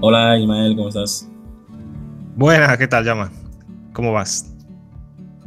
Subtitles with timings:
[0.00, 1.28] Hola Ismael, ¿cómo estás?
[2.36, 3.32] Buenas, ¿qué tal, Llama?
[3.92, 4.54] ¿Cómo vas?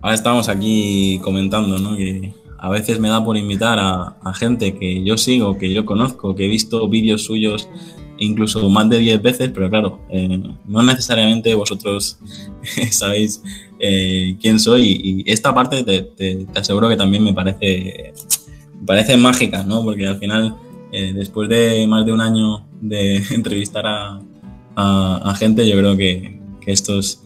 [0.01, 1.95] Ahora estamos aquí comentando, ¿no?
[1.95, 6.35] Que a veces me da por invitar a, gente que yo sigo, que yo conozco,
[6.35, 7.69] que he visto vídeos suyos
[8.17, 12.19] incluso más de 10 veces, pero claro, eh, no necesariamente vosotros
[12.91, 13.41] sabéis
[13.79, 18.13] eh, quién soy y esta parte te, aseguro que también me parece,
[18.85, 19.81] parece mágica, ¿no?
[19.81, 20.57] Porque al final,
[20.91, 24.21] eh, después de más de un año de entrevistar a,
[25.37, 27.23] gente, yo creo que, estos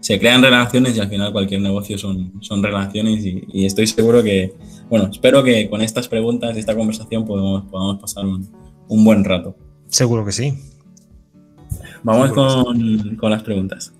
[0.00, 4.54] se crean relaciones y al final cualquier negocio son, son relaciones y, estoy seguro que,
[4.90, 8.48] bueno, espero que con estas preguntas, esta conversación podamos, podamos pasar un,
[8.88, 9.56] un buen rato.
[9.88, 10.54] Seguro que sí.
[12.02, 13.92] Vamos con, las preguntas.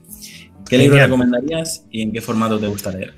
[0.68, 3.14] ¿Qué libro recomendarías y en qué formato te gusta leer?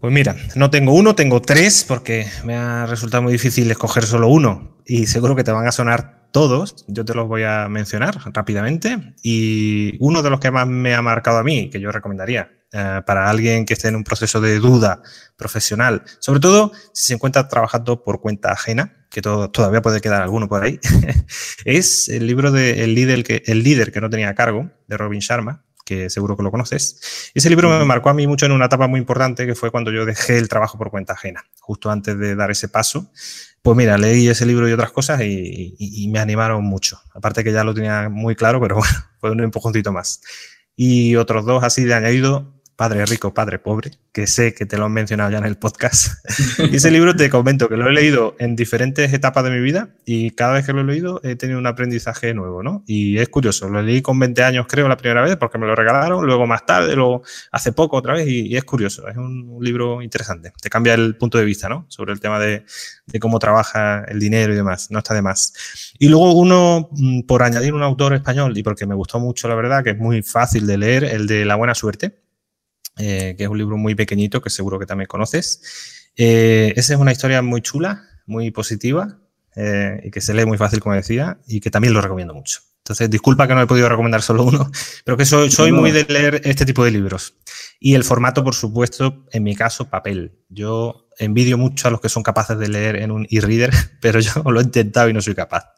[0.00, 4.28] Pues mira, no tengo uno, tengo tres porque me ha resultado muy difícil escoger solo
[4.28, 6.84] uno y seguro que te van a sonar todos.
[6.88, 11.02] Yo te los voy a mencionar rápidamente y uno de los que más me ha
[11.02, 14.58] marcado a mí, que yo recomendaría eh, para alguien que esté en un proceso de
[14.58, 15.02] duda
[15.36, 20.48] profesional, sobre todo si se encuentra trabajando por cuenta ajena, que todavía puede quedar alguno
[20.48, 20.80] por ahí,
[21.66, 25.20] es el libro de el líder, que, el líder que no tenía cargo, de Robin
[25.20, 27.30] Sharma, que seguro que lo conoces.
[27.34, 29.90] Ese libro me marcó a mí mucho en una etapa muy importante, que fue cuando
[29.90, 33.10] yo dejé el trabajo por cuenta ajena, justo antes de dar ese paso.
[33.60, 37.00] Pues mira, leí ese libro y otras cosas y, me animaron mucho.
[37.14, 40.20] Aparte que ya lo tenía muy claro, pero bueno, fue un empujoncito más.
[40.74, 44.86] Y otros dos así de añadido, Padre Rico, Padre Pobre, que sé que te lo
[44.86, 46.24] han mencionado ya en el podcast.
[46.58, 49.90] y ese libro te comento que lo he leído en diferentes etapas de mi vida
[50.04, 52.82] y cada vez que lo he leído he tenido un aprendizaje nuevo, ¿no?
[52.86, 55.74] Y es curioso, lo leí con 20 años creo la primera vez porque me lo
[55.74, 60.02] regalaron, luego más tarde, luego hace poco otra vez y, es curioso, es un, libro
[60.02, 60.52] interesante.
[60.60, 61.86] Te cambia el punto de vista, ¿no?
[61.88, 62.64] Sobre el tema de,
[63.06, 65.52] de cómo trabaja el dinero y demás, no está de más.
[65.98, 69.54] Y luego uno, mm, por añadir un autor español y porque me gustó mucho, la
[69.54, 72.21] verdad, que es muy fácil de leer, el de La Buena Suerte
[72.96, 76.10] eh, que es un libro muy pequeñito que seguro que también conoces.
[76.16, 79.18] Eh, esa es una historia muy chula, muy positiva
[79.56, 82.60] eh, y que se lee muy fácil, como decía, y que también lo recomiendo mucho.
[82.78, 84.70] Entonces, disculpa que no he podido recomendar solo uno,
[85.04, 87.36] pero que soy, soy muy de leer este tipo de libros.
[87.78, 90.40] Y el formato, por supuesto, en mi caso, papel.
[90.48, 94.42] Yo envidio mucho a los que son capaces de leer en un e-reader, pero yo
[94.44, 95.72] lo he intentado y no soy capaz.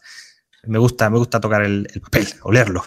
[0.65, 2.85] Me gusta, me gusta tocar el, el papel o leerlo.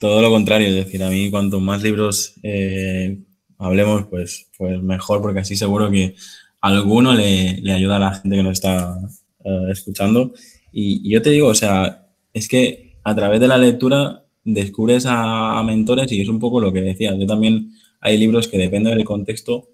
[0.00, 3.18] Todo lo contrario, es decir, a mí cuanto más libros eh,
[3.58, 6.14] hablemos, pues, pues mejor, porque así seguro que
[6.62, 8.98] alguno le, ayuda a la gente que nos está
[9.44, 10.32] eh, escuchando.
[10.72, 15.62] Y, yo te digo, o sea, es que a través de la lectura descubres a,
[15.66, 17.14] mentores y es un poco lo que decía.
[17.14, 19.68] Yo también hay libros que depende del contexto,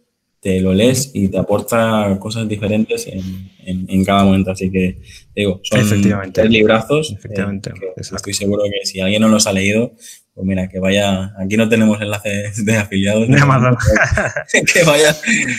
[0.46, 4.52] te lo lees y te aporta cosas diferentes en, cada momento.
[4.52, 5.00] Así que,
[5.34, 7.16] digo, son tres librazos.
[7.18, 7.72] Efectivamente.
[7.96, 9.96] estoy seguro que si alguien no los ha leído,
[10.34, 13.28] pues mira, que vaya, aquí no tenemos enlaces de afiliados.
[13.28, 13.76] Amazon.
[14.72, 15.16] que vaya,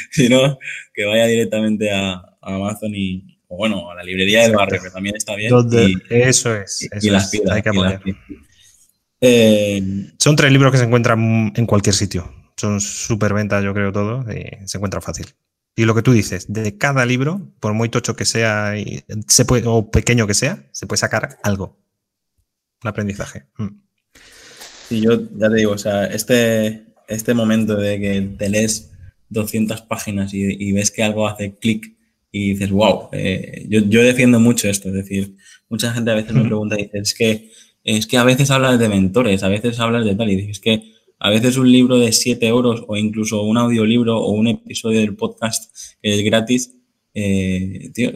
[0.09, 0.57] sino
[0.93, 5.17] que vaya directamente a, Amazon y, o bueno, a la librería del barrio, que también
[5.17, 5.53] está bien.
[6.09, 6.87] eso es.
[7.01, 8.01] y, las pilas, hay que apoyar.
[9.19, 9.83] Eh,
[10.17, 14.25] son tres libros que se encuentran en cualquier sitio son súper ventas, yo creo, todo,
[14.31, 15.27] y se encuentra fácil.
[15.75, 19.45] Y lo que tú dices, de cada libro, por muy tocho que sea y se
[19.45, 21.77] puede, o pequeño que sea, se puede sacar algo.
[22.83, 23.45] Un aprendizaje.
[23.57, 23.67] Mm.
[24.89, 28.91] Sí, yo ya te digo, o sea, este, este momento de que te lees
[29.29, 31.95] 200 páginas y, ves que algo hace clic
[32.31, 34.89] y dices, wow, eh, yo, yo, defiendo mucho esto.
[34.89, 35.35] Es decir,
[35.69, 37.51] mucha gente a veces me pregunta y dice, es que,
[37.83, 40.59] es que a veces hablas de mentores, a veces hablas de tal, y dices, es
[40.59, 44.99] que a veces un libro de 7 euros o incluso un audiolibro o un episodio
[44.99, 46.75] del podcast que es gratis,
[47.13, 48.11] eh, tío,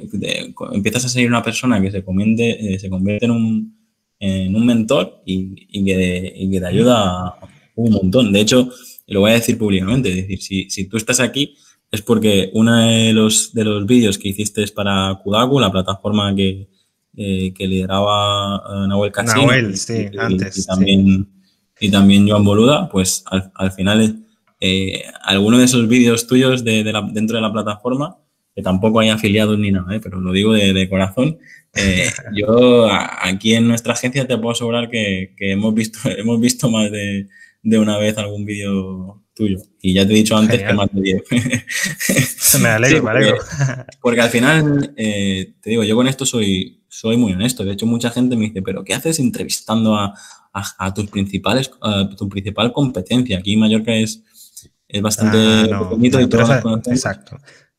[0.74, 3.77] empiezas a seguir una persona que se, eh, se convierte en un,
[4.19, 7.36] en un mentor y, y, que, y, que, te ayuda
[7.75, 8.31] un montón.
[8.31, 8.69] De hecho,
[9.07, 11.56] lo voy a decir públicamente, es decir, si, si tú estás aquí
[11.89, 16.33] es porque uno de los, de los vídeos que hiciste es para Kudaku, la plataforma
[16.33, 16.69] que,
[17.18, 19.42] eh, que lideraba Nahuel Cachín.
[19.42, 20.59] Nahuel, sí, antes.
[20.59, 21.40] Y también
[21.81, 24.23] y también Joan Boluda, pues al, al final
[24.61, 28.17] eh, alguno de esos vídeos tuyos de, de la, dentro de la plataforma
[28.55, 29.99] que tampoco hay afiliados ni nada, ¿eh?
[30.01, 31.39] pero lo digo de, corazón.
[31.73, 36.91] Eh, yo aquí en nuestra agencia te puedo asegurar que, hemos, visto, hemos visto más
[36.91, 37.27] de,
[37.63, 39.57] una vez algún vídeo tuyo.
[39.81, 41.23] Y ya te he dicho antes que más de 10.
[42.61, 43.37] me alegro, me alegro.
[44.01, 47.63] Porque, al final, eh, te digo, yo con esto soy, soy muy honesto.
[47.63, 50.13] De hecho, mucha gente me dice, pero ¿qué haces entrevistando a,
[50.53, 53.39] a, tus principales, a tu principal competencia?
[53.39, 54.24] Aquí Mallorca es,
[54.88, 56.81] es bastante ah, bonito y todo.
[56.86, 57.38] Exacto.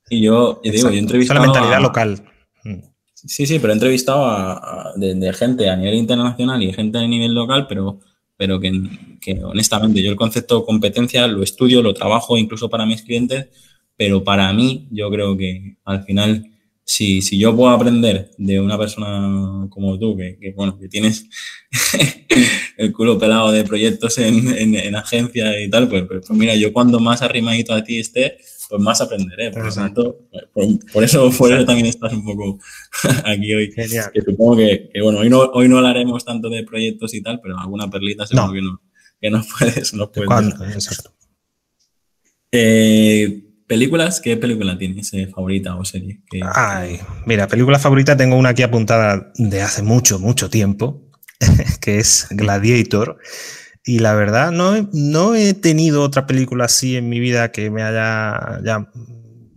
[0.08, 1.40] Y yo, yo digo, yo he entrevistado.
[1.40, 2.22] la mentalidad local.
[2.64, 2.80] Mm.
[3.14, 7.34] Sí, sí, pero he entrevistado a, de, gente a nivel internacional y gente a nivel
[7.34, 8.00] local, pero,
[8.36, 8.72] pero que,
[9.20, 13.48] que, honestamente yo el concepto de competencia lo estudio, lo trabajo incluso para mis clientes,
[13.96, 16.50] pero para mí yo creo que al final,
[16.84, 21.26] si, si yo puedo aprender de una persona como tú, que, que bueno, que tienes
[22.76, 26.54] el culo pelado de proyectos en, en, en agencia y tal, pues, pues, pues, mira,
[26.54, 28.36] yo cuando más arrimadito a ti esté,
[28.72, 29.50] pues más aprenderé.
[29.50, 32.58] Por, por, eso, por también estás un poco
[33.24, 33.70] aquí hoy.
[33.70, 34.10] Genial.
[34.12, 37.58] Que supongo que, bueno, hoy no, hoy no hablaremos tanto de proyectos y tal, pero
[37.58, 38.80] alguna perlita seguro que, no,
[39.20, 39.92] que nos puedes.
[39.92, 41.02] Nos puedes
[42.50, 44.20] eh, ¿Películas?
[44.20, 46.20] ¿Qué película tienes eh, favorita o serie?
[46.54, 51.08] Ay, mira, película favorita tengo una aquí apuntada de hace mucho, mucho tiempo,
[51.80, 53.16] que es Gladiator.
[53.82, 57.82] Y la verdad, no, no he tenido otra película así en mi vida que me
[57.82, 58.60] haya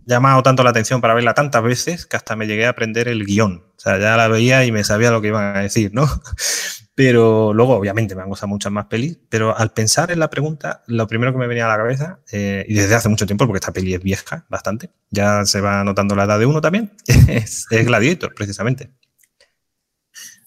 [0.06, 3.26] llamado tanto la atención para verla tantas veces que hasta me llegué a aprender el
[3.26, 3.64] guion.
[3.76, 6.08] O sea, ya la veía y me sabía lo que iban a decir, ¿no?
[6.96, 9.18] Pero luego, obviamente, me han gustado muchas más pelis.
[9.28, 12.64] Pero al pensar en la pregunta, lo primero que me venía a la cabeza, eh,
[12.66, 16.16] y desde hace mucho tiempo, porque esta peli es vieja bastante, ya se va notando
[16.16, 16.92] la edad de uno también,
[17.28, 18.90] es Gladiator, precisamente.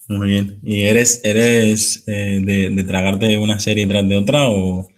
[0.07, 0.59] Muy bien.
[0.63, 4.89] ¿Y eres, eres eh, de, tragarte una serie tras de otra o,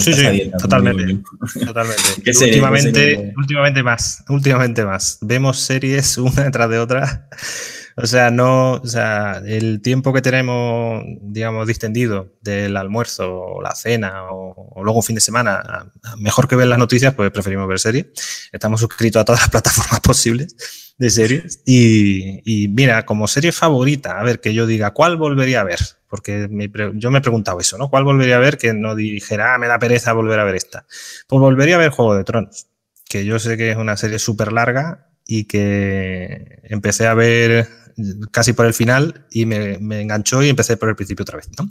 [0.00, 1.20] sí, sí, totalmente.
[1.66, 2.44] totalmente.
[2.44, 5.18] últimamente, últimamente más, últimamente más.
[5.20, 7.28] Vemos series una detrás de otra.
[7.96, 13.74] O sea, no, o sea, el tiempo que tenemos, digamos, distendido del almuerzo o la
[13.74, 18.06] cena o, luego fin de semana, mejor que ver las noticias, pues preferimos ver series.
[18.50, 20.56] Estamos suscritos a todas las plataformas posibles
[20.98, 21.60] de series.
[21.66, 25.80] Y, mira, como serie favorita, a ver, que yo diga, ¿cuál volvería a ver?
[26.08, 26.48] Porque
[26.94, 27.88] yo me he preguntado eso, ¿no?
[27.90, 30.86] ¿Cuál volvería a ver que no dijera, ah, me da pereza volver a ver esta?
[31.26, 32.66] Pues volvería a ver Juego de Tronos,
[33.08, 37.68] que yo sé que es una serie súper larga y que empecé a ver
[38.30, 41.70] casi por el final y me, enganchó y empecé por el principio otra vez, ¿no?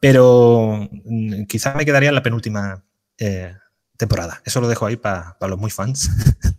[0.00, 2.84] Pero mm, quizás me quedaría en la penúltima
[3.18, 3.54] eh,
[3.96, 4.42] temporada.
[4.44, 6.10] Eso lo dejo ahí para los muy fans.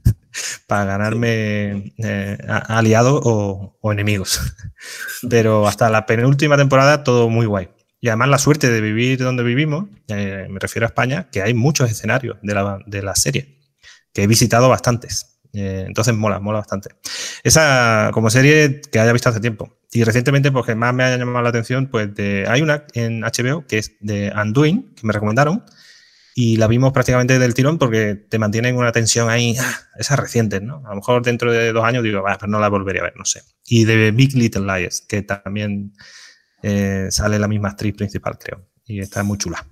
[0.68, 4.40] para ganarme eh, aliados o, enemigos.
[5.30, 7.70] Pero hasta la penúltima temporada todo muy guay.
[8.02, 11.54] Y además la suerte de vivir donde vivimos, eh, me refiero a España, que hay
[11.54, 13.60] muchos escenarios de la, de la serie,
[14.14, 15.33] que he visitado bastantes.
[15.54, 16.90] Eh, entonces mola, mola bastante.
[17.44, 19.78] Esa como serie que haya visto hace tiempo.
[19.92, 23.66] Y recientemente, porque más me ha llamado la atención, pues de, hay una en HBO
[23.68, 25.64] que es de Undoing, que me recomendaron,
[26.36, 30.62] y la vimos prácticamente del tirón porque te mantienen una tensión ahí, ah, esas recientes,
[30.62, 30.82] ¿no?
[30.86, 33.26] A lo mejor dentro de dos años digo, pues no la volvería a ver, no
[33.26, 33.42] sé.
[33.68, 35.94] Y de Big Little Lies, que también
[36.64, 39.66] eh, sale la misma actriz principal, creo, y está muy chula.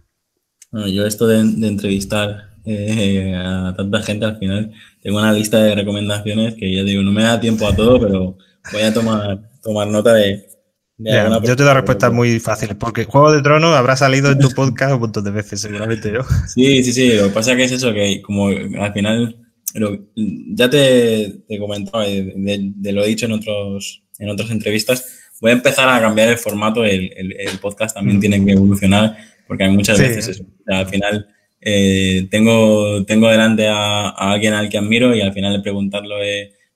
[0.72, 4.72] Bueno, yo esto de, entrevistar eh, a tanta gente al final,
[5.02, 8.38] tengo una lista de recomendaciones que ya digo, no me da tiempo a todo, pero
[8.72, 10.46] voy a tomar, tomar nota de,
[11.44, 14.94] yo te doy respuestas muy fáciles, porque Juego de Tronos habrá salido en tu podcast
[14.94, 16.22] un montón de veces, seguramente yo.
[16.48, 17.14] Sí, sí, sí.
[17.14, 19.36] Lo que pasa que es eso, que como al final,
[20.54, 25.56] ya te, te comentaba, de, lo he dicho en, otros, en otras entrevistas, voy a
[25.56, 26.84] empezar a cambiar el formato.
[26.84, 28.22] El, el, podcast también mm.
[28.22, 30.46] tiene que evolucionar, porque hay muchas veces eso.
[30.68, 31.28] al final,
[31.62, 36.16] eh, tengo, tengo delante a, alguien al que admiro y al final de preguntarlo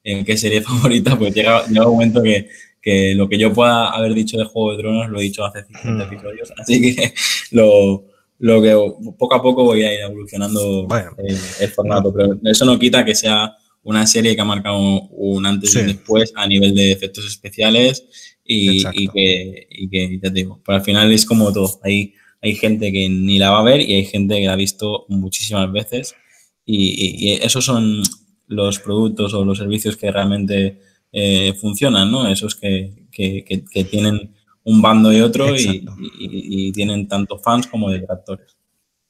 [0.03, 2.47] en qué serie favorita, pues llega, llega un momento que
[2.85, 5.65] que lo que yo pueda haber dicho de Juego de Tronos lo he dicho hace
[5.65, 6.13] 50 hmm.
[6.13, 7.13] episodios, así que
[7.51, 8.05] lo,
[8.37, 8.73] lo, que
[9.17, 10.87] poco a poco voy a ir evolucionando
[11.17, 15.75] el, formato, pero eso no quita que sea una serie que ha marcado un antes
[15.75, 20.61] y un después a nivel de efectos especiales y, que, y que, ya te digo,
[20.63, 22.13] pero al final es como todo, hay,
[22.45, 25.05] hay gente que ni la va a ver y hay gente que la ha visto
[25.09, 26.15] muchísimas veces
[26.65, 28.03] y, y esos son
[28.47, 30.79] los productos o los servicios que realmente
[31.11, 32.27] eh, funcionan, ¿no?
[32.27, 33.07] Esos que,
[33.89, 38.57] tienen un bando y otro y, tienen tanto fans como detractores.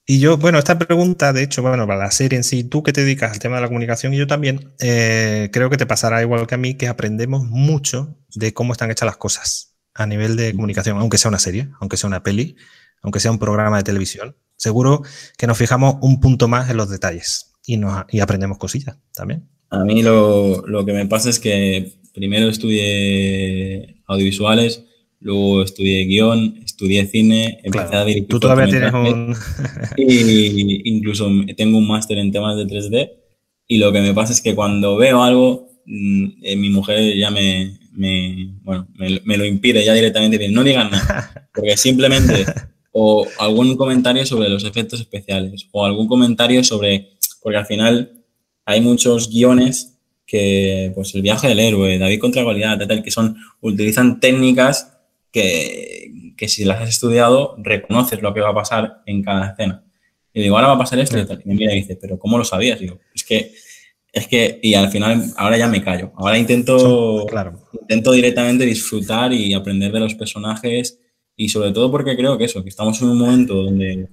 [0.05, 2.93] Y yo, bueno, esta pregunta, de hecho, bueno, para la serie en sí, tú que
[2.93, 6.21] te dedicas al tema de la comunicación y yo también, eh, creo que te pasará
[6.21, 10.35] igual que a mí, que aprendemos mucho de cómo están hechas las cosas a nivel
[10.35, 12.55] de comunicación, aunque sea una serie, aunque sea una peli,
[13.05, 14.35] aunque sea un programa de televisión.
[14.57, 15.03] Seguro
[15.37, 19.47] que nos fijamos un punto más en los detalles y, nos, y aprendemos cosillas también.
[19.69, 24.83] A mí lo, lo que me pasa es que primero estudié audiovisuales,
[25.19, 28.27] luego estudié guion, estudié cine, empecé a dirigir.
[28.27, 29.35] Tú todavía tienes un.
[29.97, 33.11] y incluso tengo un máster en temas de 3D.
[33.67, 37.29] Y lo que me pasa es que cuando veo algo, mm, eh, mi mujer ya
[37.31, 40.47] me, me bueno, me, me, lo impide ya directamente.
[40.49, 41.49] No digan nada.
[41.53, 42.45] Porque simplemente,
[42.97, 47.09] o algún comentario sobre los efectos especiales, o algún comentario sobre.
[47.41, 48.23] Porque al final
[48.63, 53.35] hay muchos guiones que, pues el viaje del héroe, David contra Goliat, tal, que son,
[53.59, 54.97] utilizan técnicas
[55.29, 59.83] que, que, si las has estudiado, reconoces lo que va a pasar en cada escena.
[60.33, 61.41] Y digo, ahora va a pasar esto y tal.
[61.43, 62.79] Y me mira y dice, pero ¿cómo lo sabías?
[62.79, 63.51] digo, es que,
[64.13, 66.13] es que, y al final, ahora ya me callo.
[66.15, 67.59] Ahora intento, claro.
[67.73, 71.01] intento directamente disfrutar y aprender de los personajes
[71.35, 74.09] y sobre todo porque creo que eso, que estamos en un momento donde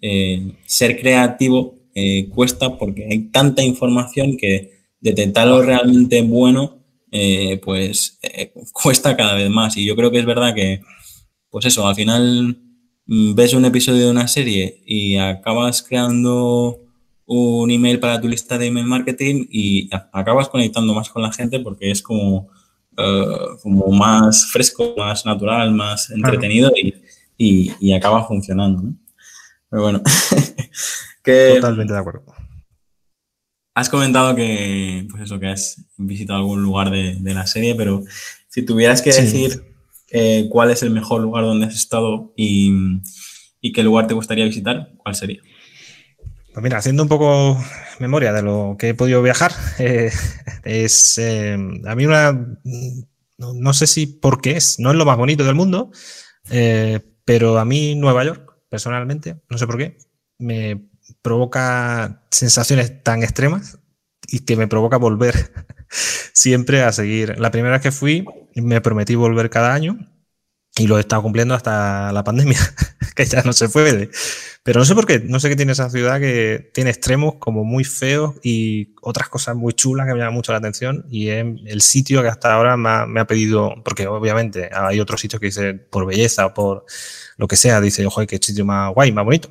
[0.00, 6.76] eh, ser creativo eh, cuesta porque hay tanta información que detectar lo realmente bueno
[7.18, 9.76] eh, pues eh, cuesta cada vez más.
[9.76, 10.80] Y yo creo que es verdad que,
[11.50, 12.58] pues eso, al final
[13.06, 16.80] mm, ves un episodio de una serie y acabas creando
[17.26, 21.60] un email para tu lista de email marketing y acabas conectando más con la gente
[21.60, 22.48] porque es como,
[22.96, 28.82] eh, como más fresco, más natural, más entretenido y, y, acaba funcionando.
[29.68, 30.02] Pero bueno,
[31.26, 32.24] Totalmente de acuerdo.
[33.74, 38.04] Has comentado que, pues eso, que has visitado algún lugar de, la serie, pero
[38.48, 39.62] si tuvieras que decir
[40.10, 42.72] eh, cuál es el mejor lugar donde has estado y,
[43.74, 45.42] qué lugar te gustaría visitar, ¿cuál sería?
[46.56, 47.62] Pues mira, haciendo un poco
[47.98, 50.10] memoria de lo que he podido viajar, eh,
[50.64, 52.32] es eh, a mí una,
[53.36, 55.90] no, no, sé si por qué es, no es lo más bonito del mundo,
[57.26, 59.98] pero a mí Nueva York, personalmente, no sé por qué,
[60.38, 60.88] me
[61.20, 63.78] provoca sensaciones tan extremas
[64.26, 65.34] y que me provoca volver
[66.32, 67.38] siempre a seguir.
[67.38, 69.98] La primera vez que fui, me prometí volver cada año
[70.74, 72.60] y lo he estado cumpliendo hasta la pandemia,
[73.14, 74.10] que ya no se puede.
[74.66, 77.62] Pero no sé por qué, no sé qué tiene esa ciudad que tiene extremos como
[77.62, 81.06] muy feos y otras cosas muy chulas que me llaman mucho la atención.
[81.08, 85.38] Y es el sitio que hasta ahora me ha, pedido, porque obviamente hay otros sitios
[85.38, 86.84] que dice por belleza o por
[87.36, 89.50] lo que sea, dice, ojo, qué sitio más guay, más bonito.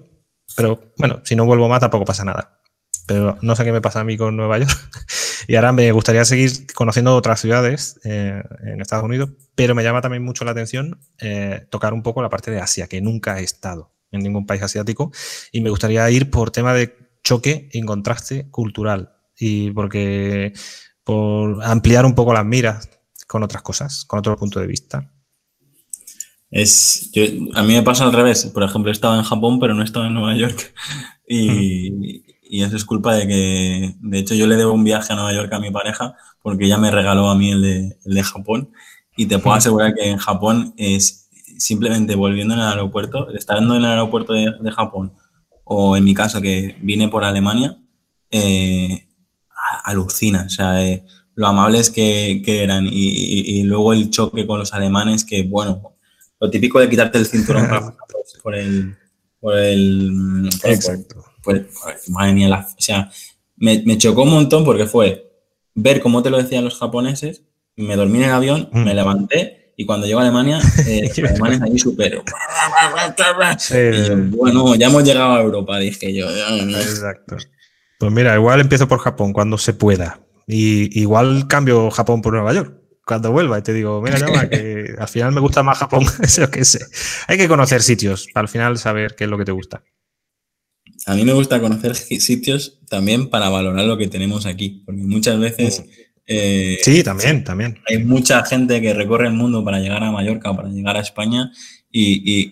[0.58, 2.60] Pero bueno, si no vuelvo más tampoco pasa nada.
[3.08, 4.78] Pero no sé qué me pasa a mí con Nueva York.
[5.48, 10.02] y ahora me gustaría seguir conociendo otras ciudades eh, en Estados Unidos, pero me llama
[10.02, 13.44] también mucho la atención eh, tocar un poco la parte de Asia, que nunca he
[13.46, 15.12] estado en ningún país asiático.
[15.52, 19.14] Y me gustaría ir por tema de choque y contraste cultural.
[19.38, 20.54] Y porque
[21.04, 22.90] por ampliar un poco las miras
[23.28, 25.12] con otras cosas, con otro punto de vista.
[26.52, 28.46] Es, yo, a mí me pasa al revés.
[28.46, 30.74] Por ejemplo, he estado en Japón, pero no he estado en Nueva York.
[31.28, 35.16] Y, y, eso es culpa de que, de hecho, yo le debo un viaje a
[35.16, 38.22] Nueva York a mi pareja porque ella me regaló a mí el de, el de
[38.22, 38.70] Japón.
[39.18, 41.25] Y te puedo asegurar que en Japón es
[41.58, 45.14] simplemente volviendo en el aeropuerto, estando en el aeropuerto de, de Japón,
[45.64, 47.78] o en mi caso que vine por Alemania,
[48.32, 49.08] eh,
[49.84, 50.44] alucina.
[50.46, 51.04] O sea, eh,
[51.36, 55.44] lo amables que, que eran y, y, y, luego el choque con los alemanes que,
[55.44, 55.96] bueno,
[56.40, 57.68] lo típico de quitarte el cinturón
[58.44, 58.96] por el.
[59.40, 60.50] Por el.
[60.64, 61.24] Exacto.
[61.44, 61.68] Por,
[62.10, 63.12] madre mía, la, o sea,
[63.58, 65.32] me, me, chocó un montón porque fue
[65.76, 67.44] ver cómo te lo decían los japoneses,
[67.76, 68.84] me dormí en el avión, mm.
[68.84, 72.22] me levanté y cuando llego a Alemania, eh, los alemanes allí súper.
[74.32, 76.27] bueno, ya hemos llegado a Europa, dije yo.
[76.29, 77.38] Exacto.
[78.00, 80.22] Pues mira, igual empiezo por Japón cuando se pueda.
[80.48, 84.96] Y igual cambio Japón por Nueva York cuando vuelva y te digo, mira, llama, que
[84.98, 86.79] al final me gusta más Japón, eso que sé.
[87.27, 89.84] Hay que conocer sitios para al final saber qué es lo que te gusta.
[91.05, 95.39] A mí me gusta conocer sitios también para valorar lo que tenemos aquí, porque muchas
[95.39, 95.86] veces...
[96.27, 97.79] Eh, sí, también, también.
[97.88, 101.51] Hay mucha gente que recorre el mundo para llegar a Mallorca para llegar a España
[101.91, 102.50] y,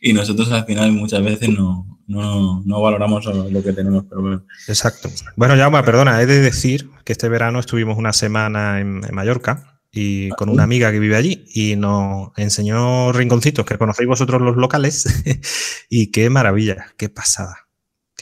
[0.10, 4.04] y nosotros al final muchas veces no, no, no valoramos lo que tenemos.
[4.08, 4.46] Pero bueno.
[4.68, 5.10] Exacto.
[5.36, 10.30] Bueno, Jaume, perdona, he de decir que este verano estuvimos una semana en, Mallorca y
[10.30, 15.06] con una amiga que vive allí y nos enseñó rinconcitos que conocéis vosotros los locales
[15.88, 17.63] y qué maravilla, qué pasada.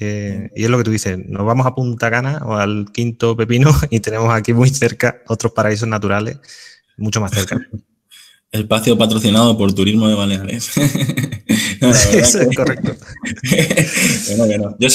[0.02, 3.36] Que, y es lo que tú dices, nos vamos a Punta Cana o al Quinto
[3.36, 6.38] Pepino y tenemos aquí muy cerca otros paraísos naturales,
[6.96, 7.64] mucho más cerca.
[8.50, 10.72] Espacio patrocinado por Turismo de Baleares.
[11.80, 12.96] Eso es correcto.
[14.78, 14.88] Yo,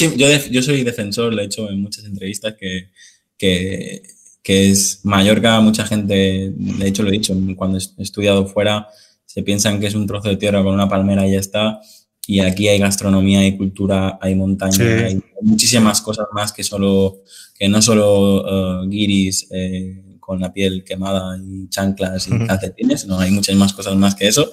[0.50, 2.90] yo, soy defensor, lo he hecho en muchas entrevistas, que,
[3.36, 4.02] que,
[4.44, 8.86] es Mallorca, mucha gente, de hecho lo he dicho, cuando he estudiado fuera,
[9.26, 11.80] se piensan que es un trozo de tierra con una palmera y ya está.
[12.30, 17.22] Y aquí hay gastronomía, hay cultura, hay montaña, hay muchísimas cosas más que solo,
[17.58, 23.18] que no solo uh, guiris eh, con la piel quemada y chanclas y calcetines, no,
[23.18, 24.50] hay muchas más cosas más que eso.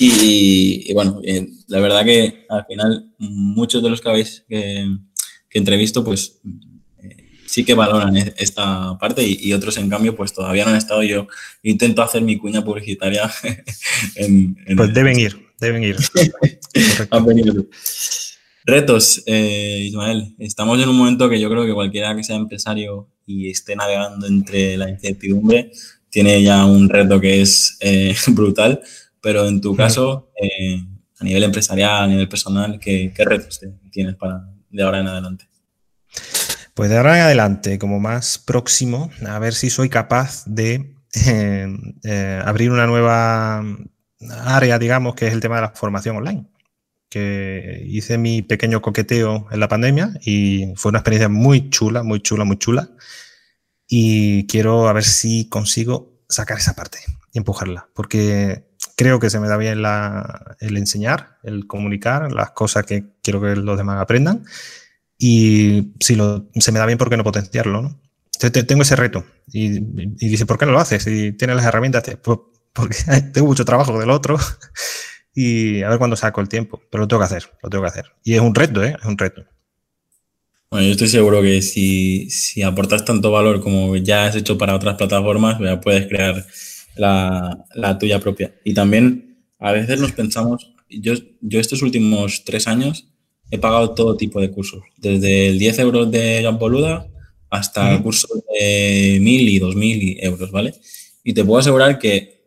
[0.00, 4.88] Y, bueno, eh, la verdad que al final muchos de los que habéis que,
[5.48, 6.40] que entrevisto, pues
[7.52, 11.02] sí que valoran e-, esta parte y, otros, en cambio, pues todavía no han estado.
[11.02, 11.28] Yo
[11.62, 13.30] intento hacer mi cuña publicitaria.
[14.16, 15.96] en, pues deben ir, deben ir.
[18.64, 20.34] Retos, eh, Ismael.
[20.38, 24.26] Estamos en un momento que yo creo que cualquiera que sea empresario y esté navegando
[24.26, 25.72] entre la incertidumbre
[26.10, 28.80] tiene ya un reto que es eh, brutal.
[29.20, 30.80] Pero en tu caso, eh,
[31.18, 35.46] a nivel empresarial, a nivel personal, ¿qué, qué retos tienes para de ahora en adelante?
[36.74, 41.68] Pues de ahora en adelante, como más próximo, a ver si soy capaz de eh,
[42.04, 43.62] eh, abrir una nueva
[44.30, 46.46] área, digamos, que es el tema de la formación online.
[47.08, 52.20] Que hice mi pequeño coqueteo en la pandemia y fue una experiencia muy chula, muy
[52.20, 52.90] chula, muy chula.
[53.86, 56.98] Y quiero a ver si consigo sacar esa parte
[57.32, 59.82] y empujarla, porque creo que se me da bien
[60.60, 64.44] el enseñar, el comunicar las cosas que quiero que los demás aprendan
[65.24, 67.80] y si lo, se me da bien, ¿por qué no potenciarlo?
[67.80, 68.00] ¿no?
[68.50, 69.24] tengo ese reto.
[69.52, 71.04] Y, dice, ¿por qué no lo haces?
[71.04, 72.40] Si tienes las herramientas, pues,
[72.72, 72.96] porque
[73.32, 74.38] tengo mucho trabajo del otro
[75.34, 76.82] y a ver cuándo saco el tiempo.
[76.90, 78.06] Pero lo tengo que hacer, lo tengo que hacer.
[78.24, 78.96] Y es un reto, ¿eh?
[78.98, 79.44] Es un reto.
[80.70, 84.74] Bueno, yo estoy seguro que si, si aportas tanto valor como ya has hecho para
[84.74, 86.46] otras plataformas, ya puedes crear
[86.96, 88.54] la, la, tuya propia.
[88.64, 91.12] Y también a veces nos pensamos, yo,
[91.42, 93.06] yo estos últimos tres años
[93.50, 97.06] he pagado todo tipo de cursos, desde el 10 euros de Boluda
[97.50, 100.74] hasta cursos de 1.000 y 2.000 euros, ¿vale?
[101.22, 102.41] Y te puedo asegurar que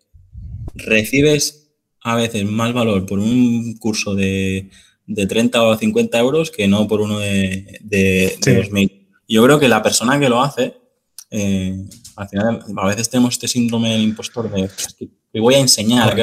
[0.75, 4.69] recibes a veces más valor por un curso de,
[5.07, 9.07] 30 o 50 euros que no por uno de, de, 2.000.
[9.27, 10.77] Yo creo que la persona que lo hace,
[11.31, 11.75] eh,
[12.15, 14.69] al final, a veces tenemos este síndrome del impostor de
[15.33, 16.17] que voy a enseñar,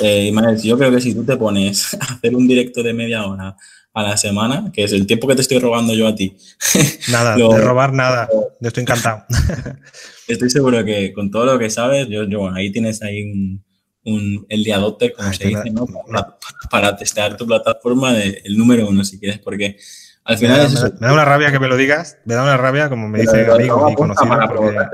[0.00, 0.32] eh,
[0.64, 3.56] yo creo que si tú te pones a hacer un directo de media hora
[3.94, 6.36] a la semana, que es el tiempo que te estoy robando yo a ti.
[7.10, 8.28] Nada, de robar nada.
[8.60, 9.24] Yo estoy encantado.
[10.28, 13.64] estoy seguro que con todo lo que sabes, yo, bueno, ahí tienes ahí un,
[14.04, 15.86] un el día como se dice, ¿no?
[15.86, 16.38] Para,
[16.70, 19.76] para, testear tu plataforma de, el número uno, si quieres, porque
[20.24, 23.08] al final me, da, una rabia que me lo digas, me da una rabia, como
[23.08, 24.38] me dice amigo y conocido.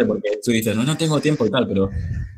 [0.07, 0.39] Porque...
[0.43, 1.91] tú dices, no, no tengo tiempo y tal, pero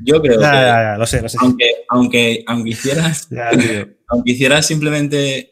[0.03, 0.97] yo creo que.
[0.97, 1.37] lo sé, lo sé.
[1.39, 3.29] Aunque, aunque, aunque hicieras.
[4.09, 5.50] aunque hicieras simplemente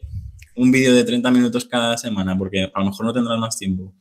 [0.60, 3.92] un vídeo de 30 minutos cada semana, porque a lo mejor no tendrás más tiempo.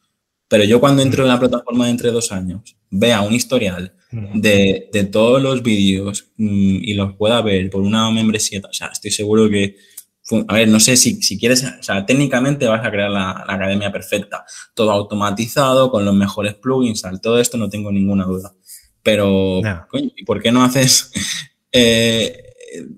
[0.47, 3.93] Pero yo cuando entro en la plataforma de entre dos años, vea un historial
[4.33, 8.87] de, de todos los vídeos mm, y los pueda ver por una membresía, o sea,
[8.87, 9.75] estoy seguro que
[10.47, 13.91] a ver, no sé si, si quieres, o sea, técnicamente vas a crear la, academia
[13.91, 18.53] perfecta, todo automatizado, con los mejores plugins, al todo esto no tengo ninguna duda.
[19.01, 21.11] Pero, coño, ¿y por qué no haces,
[21.71, 22.48] eh,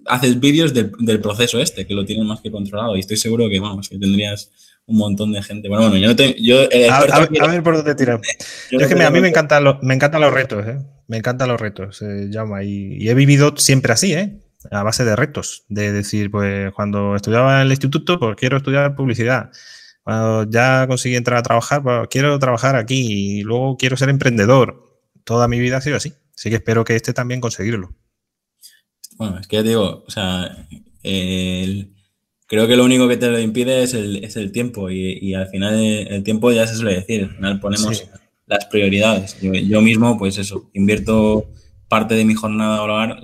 [0.05, 2.95] haces vídeos del, proceso este, que lo tienes más que controlado?
[2.95, 4.51] Y estoy seguro que, vamos, que tendrías
[4.85, 5.69] un montón de gente.
[5.69, 6.33] Bueno, bueno, yo no tengo...
[6.37, 8.19] Yo, a, ver por dónde tirar.
[8.71, 10.79] Yo, es que a mí me encantan, los, me encantan los retos, ¿eh?
[11.07, 12.63] Me encantan los retos, eh, llama.
[12.63, 14.39] Y, y he vivido siempre así, ¿eh?
[14.69, 18.95] a base de retos, de decir, pues cuando estudiaba en el instituto, pues quiero estudiar
[18.95, 19.49] publicidad.
[20.03, 24.83] Cuando ya conseguí entrar a trabajar, pues quiero trabajar aquí y luego quiero ser emprendedor.
[25.23, 26.13] Toda mi vida ha sido así.
[26.35, 27.93] Así que espero que este también conseguirlo.
[29.21, 30.65] Bueno, es que ya digo, o sea,
[31.03, 35.47] creo que lo único que te lo impide es el, es el tiempo y, al
[35.47, 38.09] final el, tiempo ya se suele decir, al final ponemos
[38.47, 39.39] las prioridades.
[39.39, 41.51] Yo, yo mismo, pues eso, invierto
[41.87, 42.77] parte de mi jornada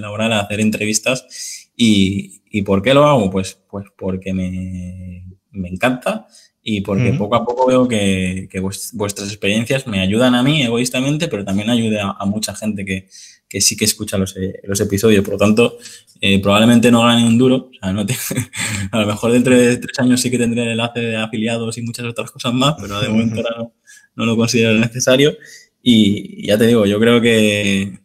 [0.00, 1.70] laboral, a hacer entrevistas.
[1.76, 3.30] Y, y, por qué lo hago?
[3.30, 6.26] Pues, pues porque me, me encanta
[6.62, 11.28] y porque poco a poco veo que, que, vuestras experiencias me ayudan a mí egoístamente,
[11.28, 13.08] pero también ayuda a, mucha gente que,
[13.48, 15.24] que, sí que escucha los, los episodios.
[15.24, 15.78] Por lo tanto,
[16.20, 17.70] eh, probablemente no gane un duro.
[17.72, 18.06] O sea, no
[18.92, 21.82] a lo mejor dentro de tres años sí que tendré el enlace de afiliados y
[21.82, 23.72] muchas otras cosas más, pero de momento no,
[24.14, 25.36] no lo considero necesario.
[25.82, 27.98] Y ya te digo, yo creo que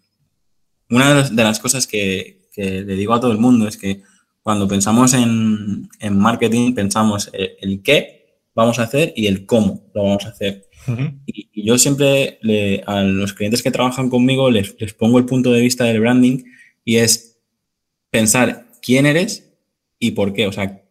[0.90, 4.02] una de las cosas que, le digo a todo el mundo es que
[4.42, 8.17] cuando pensamos en, marketing, pensamos el, qué
[8.58, 10.66] vamos a hacer y el cómo lo vamos a hacer.
[11.26, 12.40] y, yo siempre
[12.86, 16.44] a los clientes que trabajan conmigo les, les pongo el punto de vista del branding
[16.84, 17.40] y es
[18.10, 19.54] pensar quién eres
[20.00, 20.48] y por qué.
[20.48, 20.82] O sea,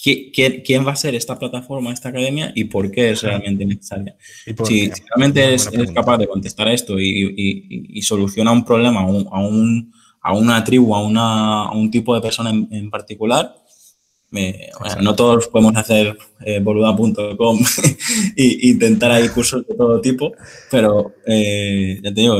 [0.00, 4.16] ¿Quién, va a ser esta plataforma, esta academia y por qué es realmente necesaria?
[4.64, 10.62] Si, realmente eres, capaz de contestar esto y, soluciona un problema a, un, a una
[10.62, 13.56] tribu, a, una, un tipo de persona en, particular,
[15.00, 17.58] no todos podemos hacer eh, boluda.com
[18.36, 20.32] e intentar ahí cursos de todo tipo,
[20.70, 22.38] pero eh, ya te digo,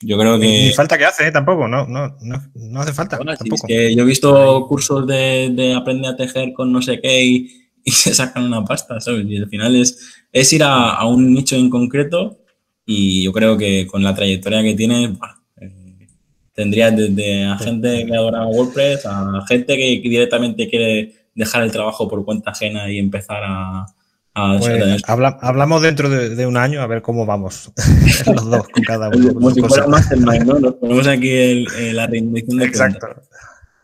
[0.00, 0.46] yo creo que...
[0.46, 1.32] Ni falta que hace, ¿eh?
[1.32, 3.18] tampoco, no, no, no, hace falta.
[3.18, 3.66] tampoco.
[3.66, 7.24] que yo he visto cursos de, de, aprender a tejer con no sé qué
[7.84, 9.26] y, se sacan una pasta, ¿sabes?
[9.26, 9.98] Y al final es,
[10.30, 12.38] es ir a, un nicho en concreto
[12.86, 15.16] y yo creo que con la trayectoria que tiene,
[15.60, 16.08] eh,
[16.52, 22.08] tendrías desde a gente que adora WordPress a gente que directamente quiere dejar el trabajo
[22.08, 23.86] por cuenta ajena y empezar a...
[24.34, 27.70] Pues, hablamos dentro de, un año a ver cómo vamos
[28.26, 29.34] los dos con cada uno.
[29.34, 30.58] Como si fuera más el ¿no?
[30.58, 33.08] Nos ponemos aquí el, la rendición de Exacto.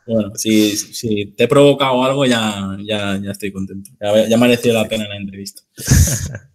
[0.07, 3.91] Bueno, si, si, te he provocado algo, ya, ya, ya estoy contento.
[4.01, 5.61] Ya, ya mereció la pena la entrevista.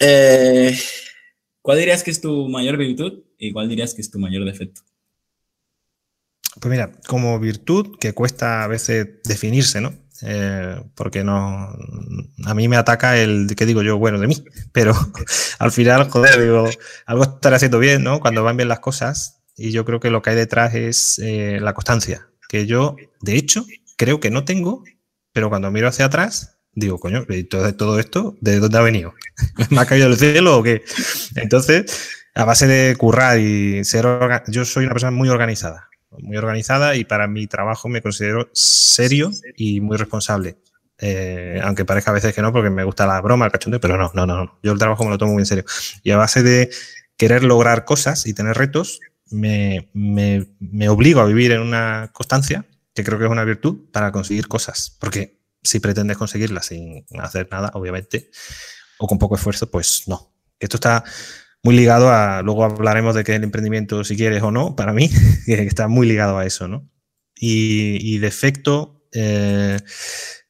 [0.00, 0.78] eh,
[1.60, 4.82] ¿Cuál dirías que es tu mayor virtud y cuál dirías que es tu mayor defecto?
[6.60, 9.94] Pues mira, como virtud que cuesta a veces definirse, ¿no?
[10.22, 11.72] Eh, porque no
[12.44, 14.92] a mí me ataca el que digo yo bueno de mí pero
[15.60, 16.68] al final joder digo
[17.06, 20.20] algo estaré haciendo bien no cuando van bien las cosas y yo creo que lo
[20.20, 23.64] que hay detrás es eh, la constancia que yo de hecho
[23.96, 24.82] creo que no tengo
[25.32, 29.14] pero cuando miro hacia atrás digo coño todo, todo esto de dónde ha venido
[29.70, 30.82] me ha caído del cielo o qué
[31.36, 34.04] entonces a base de currar y ser
[34.48, 39.30] yo soy una persona muy organizada muy organizada y para mi trabajo me considero serio
[39.56, 40.58] y muy responsable.
[41.00, 43.96] Eh, aunque parezca a veces que no, porque me gusta la broma, el cachondeo, pero
[43.96, 45.64] no, no, no, Yo el trabajo me lo tomo muy en serio.
[46.02, 46.70] Y a base de
[47.16, 52.66] querer lograr cosas y tener retos, me, me, me obligo a vivir en una constancia,
[52.94, 54.96] que creo que es una virtud, para conseguir cosas.
[54.98, 58.30] Porque si pretendes conseguirlas sin hacer nada, obviamente,
[58.98, 60.32] o con poco esfuerzo, pues no.
[60.58, 61.04] Esto está
[61.62, 64.92] muy ligado a, luego hablaremos de qué es el emprendimiento, si quieres o no, para
[64.92, 65.10] mí,
[65.46, 66.88] que está muy ligado a eso, ¿no?
[67.40, 69.78] Y, de efecto, eh,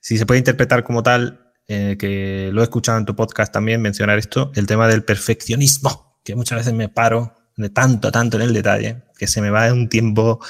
[0.01, 3.83] si se puede interpretar como tal, eh, que lo he escuchado en tu podcast también
[3.83, 8.45] mencionar esto, el tema del perfeccionismo, que muchas veces me paro de tanto, tanto en
[8.45, 10.41] el detalle, que se me va un tiempo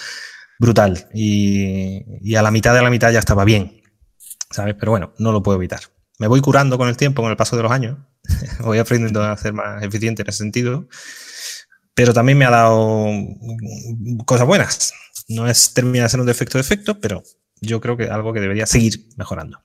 [0.61, 3.83] brutal y, y a la mitad de la mitad ya estaba bien,
[4.51, 4.77] ¿sabes?
[4.79, 5.81] Pero bueno, no lo puedo evitar.
[6.21, 7.99] Me voy curando con el tiempo, con el paso de los años,
[8.61, 10.89] voy aprendiendo a ser más eficiente en ese sentido,
[11.95, 13.09] pero también me ha dado
[14.25, 14.93] cosas buenas.
[15.29, 17.23] No es termina de ser un defecto de pero
[17.61, 19.63] yo creo que algo que debería seguir mejorando.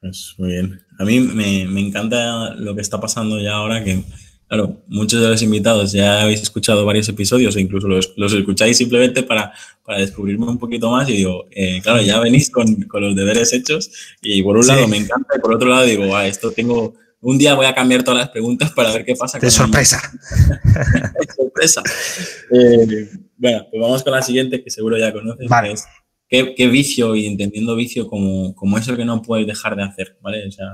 [0.00, 0.80] Pues muy bien.
[0.98, 4.04] A mí me, me encanta lo que está pasando ya ahora, que
[4.48, 8.76] Claro, muchos de los invitados ya habéis escuchado varios episodios e incluso los, los escucháis
[8.76, 9.52] simplemente para,
[9.84, 13.52] para, descubrirme un poquito más y digo, eh, claro, ya venís con, con, los deberes
[13.52, 13.90] hechos
[14.22, 17.38] y por un lado me encanta y por otro lado digo, ah, esto tengo, un
[17.38, 19.40] día voy a cambiar todas las preguntas para ver qué pasa.
[19.40, 20.00] De sorpresa.
[20.62, 21.82] De sorpresa.
[22.52, 25.48] Eh, bueno, pues vamos con la siguiente que seguro ya conoces.
[25.48, 25.72] Vale.
[25.72, 25.86] es,
[26.28, 30.16] ¿qué, ¿qué, vicio y entendiendo vicio como, como eso que no puedes dejar de hacer?
[30.20, 30.46] ¿Vale?
[30.46, 30.68] O sea,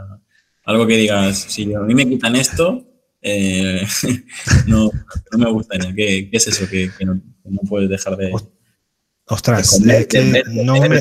[0.65, 2.87] algo que digas, si a mí me quitan esto,
[3.23, 3.87] eh,
[4.67, 4.91] no,
[5.31, 5.95] no, me gustaría.
[5.95, 8.33] ¿Qué, qué es eso que, que, no, no, puedes dejar de...
[9.25, 11.01] Ostras, es que no me,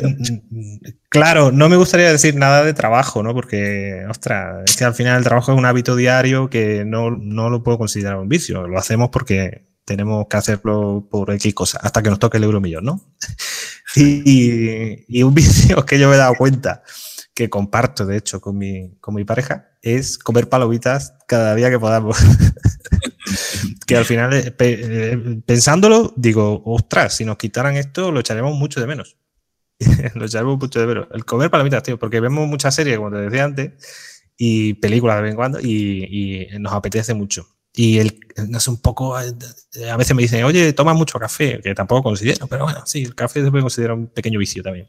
[1.10, 3.34] claro, no me gustaría decir nada de trabajo, ¿no?
[3.34, 7.50] Porque, ostras, es que al final el trabajo es un hábito diario que no, no
[7.50, 8.68] lo puedo considerar un vicio.
[8.68, 12.62] Lo hacemos porque tenemos que hacerlo por X cosa, hasta que nos toque el euro
[12.62, 13.02] millón, ¿no?
[13.94, 16.82] Y, y un vicio que yo me he dado cuenta
[17.34, 21.80] que comparto, de hecho, con mi, con mi pareja, es comer palomitas cada día que
[21.80, 22.18] podamos.
[23.88, 28.80] que al final, eh, eh, pensándolo, digo, ostras, si nos quitaran esto, lo echaremos mucho
[28.80, 29.18] de menos.
[30.16, 31.08] lo echaremos mucho de menos.
[31.12, 33.72] El comer palomitas, tío, porque vemos muchas series, como te decía antes,
[34.38, 37.48] y películas de vez en cuando, y, nos apetece mucho.
[37.74, 42.04] Y el, no un poco, a veces me dicen, oye, toma mucho café, que tampoco
[42.04, 44.88] considero, pero bueno, sí, el café se puede considerar un pequeño vicio también.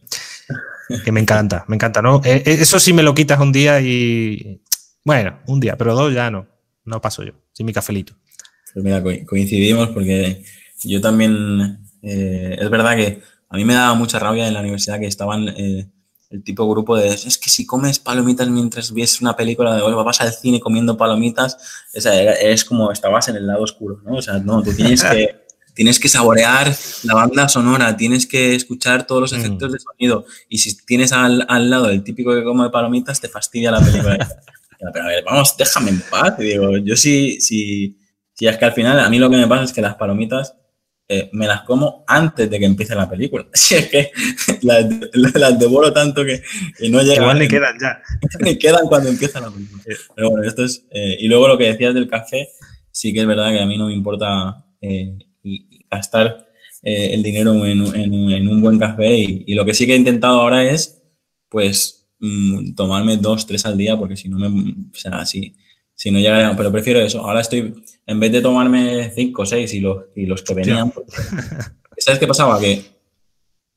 [1.04, 2.20] que me encanta, me encanta, ¿no?
[2.24, 4.60] Eh, eso sí me lo quitas un día y,
[5.04, 6.46] bueno, un día, pero dos ya no.
[6.84, 8.14] No paso yo, sin mi cafelito.
[8.72, 10.42] Pues mira, coincidimos porque
[10.84, 11.78] yo también.
[12.02, 15.48] Eh, es verdad que a mí me daba mucha rabia en la universidad que estaban
[15.48, 15.88] eh,
[16.30, 17.08] el tipo grupo de.
[17.08, 20.96] Es que si comes palomitas mientras ves una película de hoy, vas al cine comiendo
[20.96, 21.56] palomitas,
[21.92, 24.16] es, es como estabas en el lado oscuro, ¿no?
[24.16, 25.42] O sea, no, tú tienes que.
[25.74, 26.70] tienes que saborear
[27.04, 29.36] la banda sonora, tienes que escuchar todos los mm.
[29.36, 30.26] efectos de sonido.
[30.48, 34.18] Y si tienes al, al lado el típico que come palomitas, te fastidia la película.
[34.92, 36.36] pero a ver, vamos, déjame en paz.
[36.38, 37.98] digo, yo sí, sí,
[38.34, 40.56] sí, es que al final a mí lo que me pasa es que las palomitas
[41.08, 43.46] eh, me las como antes de que empiece la película.
[43.54, 44.10] Si es que
[44.62, 44.86] las,
[45.34, 46.42] las devoro tanto que,
[46.88, 47.22] no llegan.
[47.22, 48.00] Igual ni quedan ya.
[48.40, 49.82] Ni quedan cuando empieza la película.
[50.14, 50.86] Pero bueno, esto es.
[50.90, 52.48] Eh, y luego lo que decías del café,
[52.90, 55.18] sí que es verdad que a mí no me importa eh,
[55.90, 56.46] gastar
[56.84, 59.14] el dinero en, en, en, un buen café.
[59.14, 61.00] Y, y, lo que sí que he intentado ahora es
[61.48, 65.54] pues mm, tomarme dos, tres al día, porque si no me, o sea, si,
[65.94, 67.20] si no llegaría, pero prefiero eso.
[67.20, 67.74] Ahora estoy,
[68.06, 71.06] en vez de tomarme cinco, seis y los, y los que venían, pues,
[71.98, 72.58] ¿sabes qué pasaba?
[72.58, 72.82] Que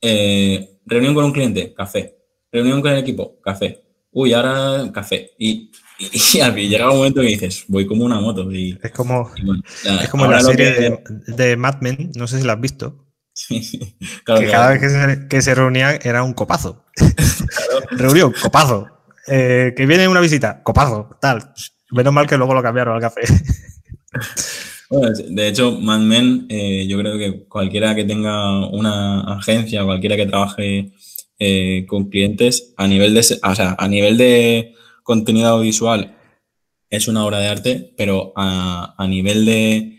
[0.00, 2.16] eh, reunión con un cliente, café.
[2.50, 3.82] Reunión con el equipo, café.
[4.12, 5.32] Uy, ahora café.
[5.38, 8.50] Y, y, llega un momento que dices, voy como una moto.
[8.50, 9.30] Y, es como,
[10.02, 13.05] es como la serie de, de Mad Men, no sé si la has visto.
[14.24, 16.84] claro, que cada vez que se, que se, reunían era un copazo.
[16.94, 17.86] Claro.
[17.90, 18.88] Reunión, copazo.
[19.28, 21.52] Eh, que viene una visita, copazo, tal.
[21.90, 23.22] Menos mal que luego lo cambiaron al café.
[24.88, 30.14] Bueno, de hecho, Mad Men, eh, yo creo que cualquiera que tenga una agencia, cualquiera
[30.14, 30.92] que trabaje
[31.40, 36.16] eh, con clientes, a nivel de, o sea, a nivel de contenido audiovisual
[36.88, 39.95] es una obra de arte, pero a, a nivel de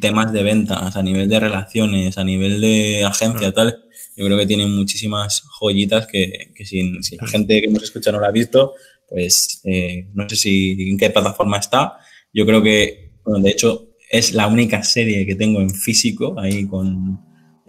[0.00, 3.84] temas de ventas, a nivel de relaciones, a nivel de agencia, tal,
[4.16, 8.16] yo creo que tienen muchísimas joyitas que, que si, si, la gente que hemos escuchado
[8.16, 8.74] no la ha visto,
[9.08, 11.98] pues eh, no sé si en qué plataforma está.
[12.32, 16.66] Yo creo que, bueno, de hecho, es la única serie que tengo en físico, ahí
[16.66, 17.20] con...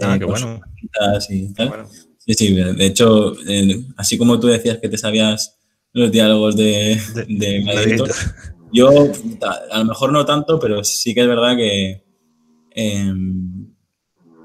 [0.02, 0.60] Ah, eh, qué bueno.
[0.82, 0.88] Y
[1.54, 1.70] tal.
[1.70, 1.90] Bueno.
[2.18, 5.58] Sí, sí, de hecho, eh, así como tú decías que te sabías
[5.94, 8.26] los diálogos de, de, de
[8.72, 8.90] yo
[9.72, 12.04] a lo mejor no tanto, pero sí que es verdad que
[12.74, 13.14] eh,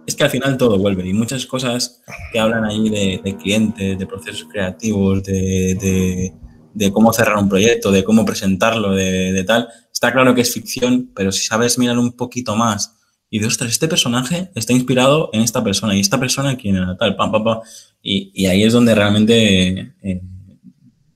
[0.07, 3.99] es que al final todo vuelve y muchas cosas que hablan ahí de, de clientes,
[3.99, 6.33] de procesos creativos, de,
[6.73, 11.11] de, cómo cerrar un proyecto, de cómo presentarlo, de, tal, está claro que es ficción,
[11.15, 12.95] pero si sabes mirar un poquito más
[13.29, 16.97] y de, ostras, este personaje está inspirado en esta persona y esta persona quién era
[16.97, 17.61] tal, pam, pam, pam,
[18.01, 20.23] y, y ahí es donde realmente eh,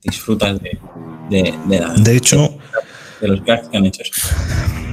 [0.03, 0.77] disfrutas de,
[1.29, 2.57] de, de, la, de hecho,
[3.21, 4.03] de los que han hecho.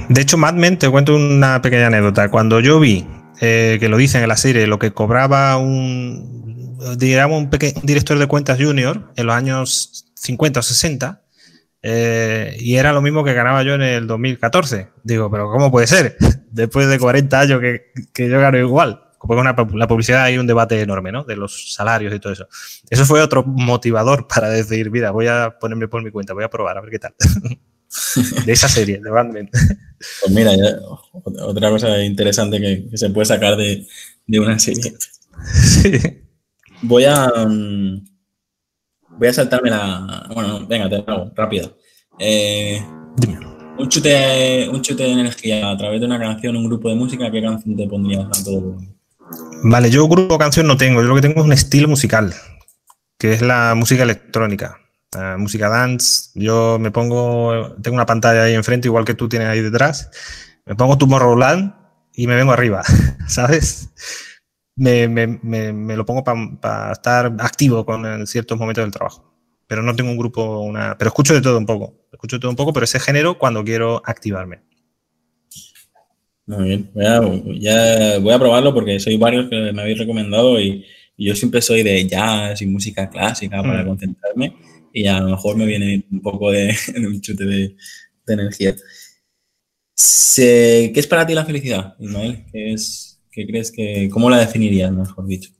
[0.09, 2.29] De hecho, Mad Men, te cuento una pequeña anécdota.
[2.29, 3.05] Cuando yo vi,
[3.41, 8.17] eh, que lo dicen en la serie, lo que cobraba un, digamos, un, un director
[8.17, 11.21] de cuentas junior en los años 50 o 60,
[11.81, 14.89] eh, y era lo mismo que ganaba yo en el 2014.
[15.03, 16.17] Digo, pero ¿cómo puede ser?
[16.51, 19.03] Después de 40 años que, que yo gano igual.
[19.19, 21.23] Porque una, la publicidad hay un debate enorme, ¿no?
[21.23, 22.47] De los salarios y todo eso.
[22.89, 26.49] Eso fue otro motivador para decir, mira, voy a ponerme por mi cuenta, voy a
[26.49, 27.13] probar, a ver qué tal.
[28.45, 29.49] de esa serie, de Batman.
[29.51, 30.79] Pues mira, ya,
[31.43, 33.85] otra cosa interesante que, que, se puede sacar de,
[34.27, 34.93] de una serie.
[35.53, 35.91] Sí.
[36.81, 37.31] Voy a.
[37.45, 38.03] Um,
[39.17, 40.27] voy a saltarme la.
[40.33, 41.77] Bueno, venga, te hago, rápido.
[42.17, 42.81] Eh,
[43.77, 47.31] un, chute, un chute de energía a través de una canción, un grupo de música,
[47.31, 48.77] ¿qué canción te pondrías a todo?
[49.63, 52.33] Vale, yo grupo canción no tengo, yo lo que tengo es un estilo musical,
[53.17, 54.79] que es la música electrónica.
[55.17, 59.47] Uh, música dance, yo me pongo, tengo una pantalla ahí enfrente, igual que tú tienes
[59.47, 60.11] ahí detrás,
[60.67, 61.73] me pongo Tomorrowland
[62.13, 62.83] y me vengo arriba,
[63.27, 63.89] ¿sabes?
[64.75, 68.91] Me, me, me, me lo pongo para pa estar activo con en ciertos momentos del
[68.91, 69.33] trabajo.
[69.65, 72.51] Pero no tengo un grupo, una, pero escucho de todo un poco, escucho de todo
[72.51, 74.61] un poco, pero ese género cuando quiero activarme.
[76.45, 77.21] Muy bien, voy a,
[77.59, 80.85] ya voy a probarlo porque soy varios que me habéis recomendado y,
[81.17, 83.87] y yo siempre soy de jazz y música clásica para mm.
[83.87, 84.53] concentrarme
[84.93, 87.75] y a lo mejor me viene un poco de, de un chute de,
[88.25, 88.75] de energía.
[89.95, 92.45] Se, ¿Qué es para ti la felicidad, Ismael?
[92.51, 95.51] ¿Qué, es, qué crees que, cómo la definirías, mejor dicho?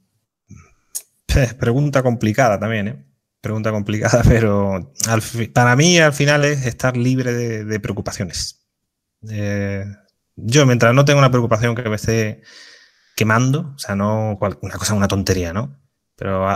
[1.59, 3.05] Pregunta complicada también, ¿eh?
[3.41, 5.21] Pregunta complicada, pero al,
[5.53, 8.65] para mí al final es estar libre de, de preocupaciones.
[9.29, 9.85] Eh,
[10.35, 12.41] yo, mientras no tenga una preocupación que me esté
[13.15, 15.77] quemando, o sea, no una cosa, una tontería, ¿no?
[16.15, 16.47] Pero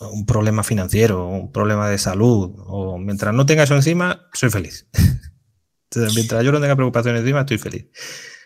[0.00, 4.88] un problema financiero, un problema de salud, o mientras no tenga eso encima, soy feliz.
[5.90, 7.86] Entonces, mientras yo no tenga preocupaciones encima, estoy feliz.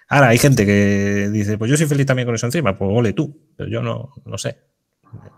[0.08, 3.12] Ahora, hay gente que dice, pues yo soy feliz también con eso encima, pues ole
[3.12, 4.58] tú, pero yo no, no sé.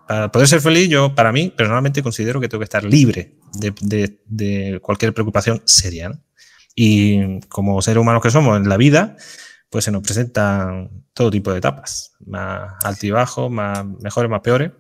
[0.07, 4.79] Para poder ser feliz, yo, para mí, personalmente considero que tengo que estar libre de,
[4.83, 6.11] cualquier preocupación seria.
[6.11, 6.21] ¿no?
[6.75, 9.17] Y como seres humanos que somos en la vida,
[9.71, 14.73] pues se nos presentan todo tipo de etapas, más altibajos, más mejores, más peores.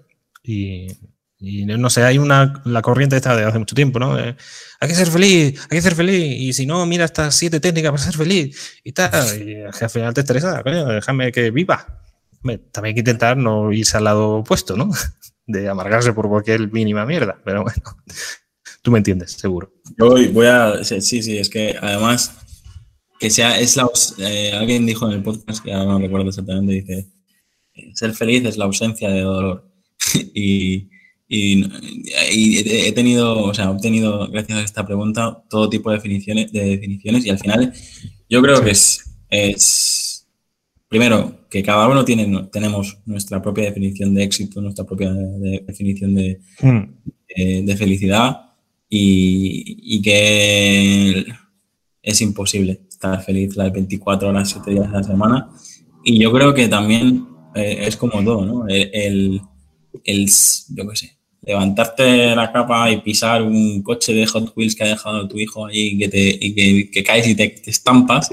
[0.43, 0.89] Y
[1.38, 4.14] y no sé, hay una, la corriente esta de hace mucho tiempo, ¿no?
[4.14, 6.40] hay que ser feliz, hay que ser feliz.
[6.40, 9.12] Y si no, mira estas siete técnicas para ser feliz y tal.
[9.42, 12.01] Y al final te estresa, coño, déjame que viva.
[12.42, 14.90] También hay que intentar no irse al lado opuesto, ¿no?
[15.47, 17.38] De amargarse por cualquier mínima mierda.
[17.44, 17.83] Pero bueno,
[18.83, 19.73] tú me entiendes, seguro.
[19.99, 20.85] Yo voy a.
[20.85, 22.35] Sí, sí, es que además,
[23.18, 23.59] que sea.
[23.59, 27.09] es la, eh, Alguien dijo en el podcast, que ahora no recuerdo exactamente, dice:
[27.94, 29.70] ser feliz es la ausencia de dolor.
[30.35, 30.88] y
[31.27, 31.65] y,
[32.33, 36.53] y, he tenido, o sea, he obtenido, gracias a esta pregunta, todo tipo de definiciones,
[36.53, 37.73] de definiciones y al final
[38.29, 40.27] yo creo que es, es,
[40.89, 46.41] primero, que cada uno tiene, tenemos nuestra propia definición de éxito, nuestra propia definición de,
[46.61, 47.65] mm.
[47.65, 48.41] de, felicidad
[48.89, 51.27] y, que
[52.03, 55.51] es imposible estar feliz las 24 horas, 7 días de la semana.
[56.05, 58.69] Y yo creo que también eh, es como todo, ¿no?
[58.69, 59.41] El,
[60.05, 60.31] el,
[60.71, 61.13] yo qué sé,
[61.46, 65.66] levantarte la capa y pisar un coche de Hot Wheels que ha dejado tu hijo
[65.66, 68.30] ahí y que, te, y que, caes y te, estampas,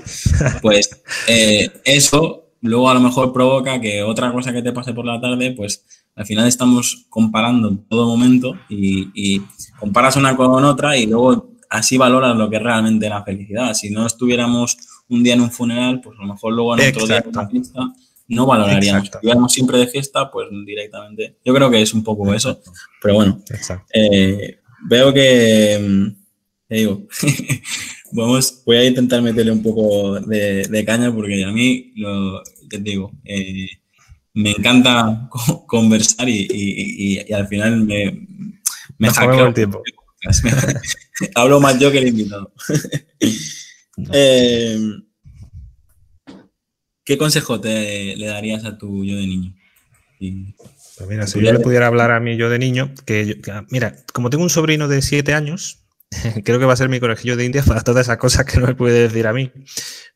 [0.61, 0.89] pues
[1.27, 5.19] eh, eso luego a lo mejor provoca que otra cosa que te pase por la
[5.19, 5.83] tarde, pues
[6.15, 9.41] al final estamos comparando en todo momento y, y
[9.79, 13.73] comparas una con otra y luego así valoras lo que es realmente la felicidad.
[13.73, 14.77] Si no estuviéramos
[15.09, 17.47] un día en un funeral, pues a lo mejor luego en otro día en una
[17.47, 17.93] fiesta
[18.31, 19.03] no valoraríamos.
[19.03, 21.37] Si estuviéramos siempre de fiesta, pues directamente.
[21.43, 22.61] Yo creo que es un poco eso.
[23.01, 23.43] Pero bueno,
[23.93, 26.07] eh, veo que, mm,
[26.67, 27.07] te digo,
[28.13, 33.11] vamos, voy a intentar meterle un poco de, caña porque a mí, lo, te digo,
[33.25, 33.67] eh,
[34.33, 35.29] me encanta
[35.67, 38.27] conversar y, al final me,
[38.97, 39.83] me el tiempo.
[41.35, 42.53] Hablo más yo que el invitado.
[44.13, 44.79] Eh,
[47.11, 49.53] ¿Qué consejo te, le darías a tu yo de niño?
[50.17, 54.29] pues mira, si yo le pudiera hablar a mi yo de niño, que, mira, como
[54.29, 55.83] tengo un sobrino de siete años,
[56.45, 58.67] creo que va a ser mi colegio de India para todas esas cosas que no
[58.67, 59.51] me puede decir a mí.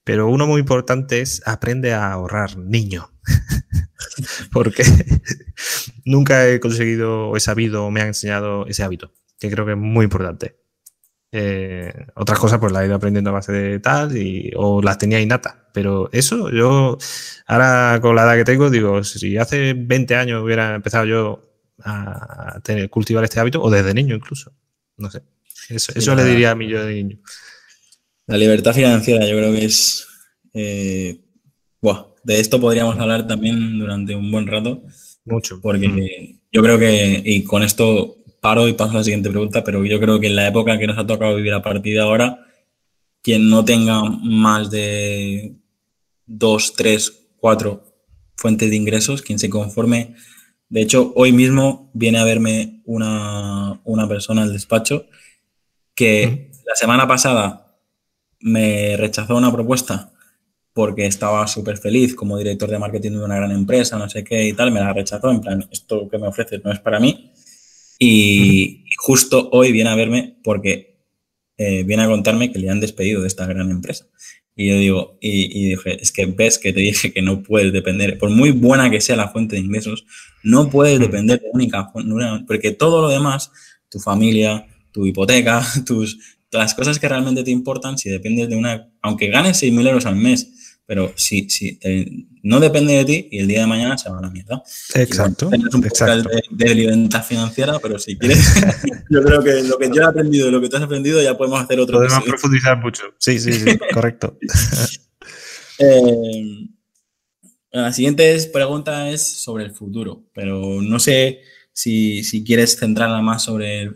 [0.05, 3.11] Pero uno muy importante es aprende a ahorrar, niño.
[4.53, 4.85] Porque
[6.05, 9.73] nunca he conseguido o he sabido o me han enseñado ese hábito, que creo que
[9.73, 10.55] es muy importante.
[11.31, 14.97] Eh, otras cosas pues las he ido aprendiendo a base de tal y, o las
[14.97, 15.67] tenía innata.
[15.73, 16.97] Pero eso, yo
[17.47, 21.41] ahora con la edad que tengo, digo, si hace 20 años hubiera empezado yo
[21.83, 24.53] a tener, cultivar este hábito, o desde niño incluso,
[24.97, 25.21] no sé.
[25.69, 27.19] Eso, le diría a mí yo de niño.
[28.27, 30.07] La libertad financiera yo creo que es...
[30.53, 31.21] Eh,
[32.23, 34.81] de esto podríamos hablar también durante un buen rato.
[35.25, 35.59] Mucho.
[35.61, 36.39] Porque mm.
[36.51, 39.99] yo creo que, y con esto paro y paso a la siguiente pregunta, pero yo
[39.99, 42.45] creo que en la época que nos ha tocado vivir a partir de ahora,
[43.23, 45.55] quien no tenga más de
[46.27, 47.83] dos, tres, cuatro
[48.35, 50.13] fuentes de ingresos, quien se conforme.
[50.69, 55.07] De hecho, hoy mismo viene a verme una, persona al despacho
[55.95, 57.79] que la semana pasada
[58.41, 60.11] me rechazó una propuesta
[60.71, 64.47] porque estaba súper feliz como director de marketing de una gran empresa, no sé qué
[64.47, 67.31] y tal, me la rechazó en plan, esto que me ofreces no es para mí.
[67.99, 70.97] Y, justo hoy viene a verme porque
[71.57, 74.07] eh, viene a contarme que le han despedido de esta gran empresa.
[74.55, 78.17] Y yo digo, y, dije, es que ves que te dije que no puedes depender,
[78.17, 80.05] por muy buena que sea la fuente de ingresos,
[80.43, 81.91] no puedes depender de única
[82.47, 83.51] porque todo lo demás,
[83.89, 86.17] tu familia, tu hipoteca, tus,
[86.51, 90.15] las cosas que realmente te importan, si dependes de una, aunque ganes 6.000 euros al
[90.15, 91.79] mes, pero si, si
[92.43, 94.61] no depende de ti y el día de mañana se va a la mierda.
[94.93, 95.49] Exacto.
[95.49, 96.29] Tienes un exacto.
[96.29, 98.53] De, de, libertad financiera, pero si quieres,
[99.09, 101.35] yo creo que lo que yo he aprendido y lo que tú has aprendido ya
[101.35, 101.97] podemos hacer otro.
[101.97, 103.03] Podemos profundizar mucho.
[103.17, 104.37] Sí, sí, sí, correcto.
[105.77, 106.69] Eh,
[107.69, 111.41] la siguiente pregunta es sobre el futuro, pero no sé
[111.73, 113.91] si, si quieres centrarla más sobre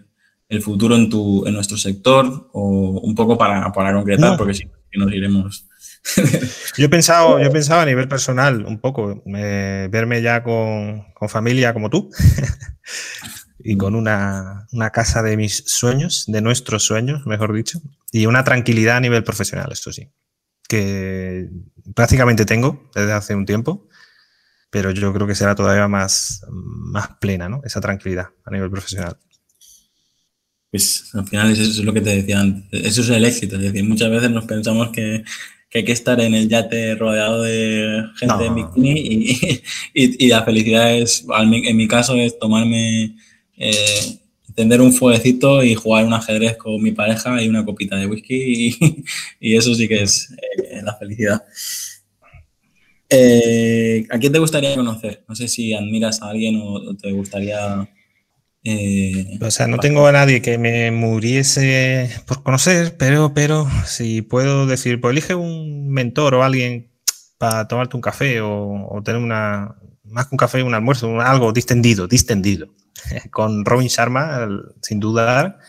[0.50, 4.66] el, futuro en, tu, en nuestro sector o un poco para, para concretar, porque si
[4.66, 5.69] no nos iremos
[6.78, 11.90] yo he pensado, yo he a nivel personal un poco, verme ya con, familia como
[11.90, 12.10] tú
[13.60, 17.82] y con una, casa de mis sueños, de nuestros sueños, mejor dicho,
[18.12, 20.10] y una tranquilidad a nivel profesional, esto sí,
[20.68, 21.50] que
[21.94, 23.88] prácticamente tengo desde hace un tiempo,
[24.70, 27.62] pero yo creo que será todavía más, más plena, ¿no?
[27.64, 29.18] Esa tranquilidad a nivel profesional.
[30.72, 32.68] Pues al final eso es lo que te decía antes.
[32.72, 33.56] Eso es el éxito.
[33.56, 35.24] Es decir, muchas veces nos pensamos que
[35.70, 38.94] que hay que estar en el yate rodeado de gente en bikini
[39.94, 43.16] y, y, la felicidad es, en mi caso, es tomarme,
[43.56, 44.18] eh,
[44.56, 48.76] tender un fueguecito y jugar un ajedrez con mi pareja y una copita de whisky
[49.40, 51.44] y, eso sí que es eh, la felicidad.
[53.12, 55.24] Eh, ¿A quién te gustaría conocer?
[55.28, 57.88] No sé si admiras a alguien o te gustaría
[58.64, 64.22] eh, o sea, no tengo a nadie que me muriese por conocer, pero, pero si
[64.22, 66.92] puedo decir, pues elige un mentor o alguien
[67.38, 72.08] para tomarte un café o, tener una, más que un café, un almuerzo, algo distendido,
[72.08, 72.68] distendido.
[73.32, 74.48] Con Robin Sharma,
[74.82, 75.60] sin dudar,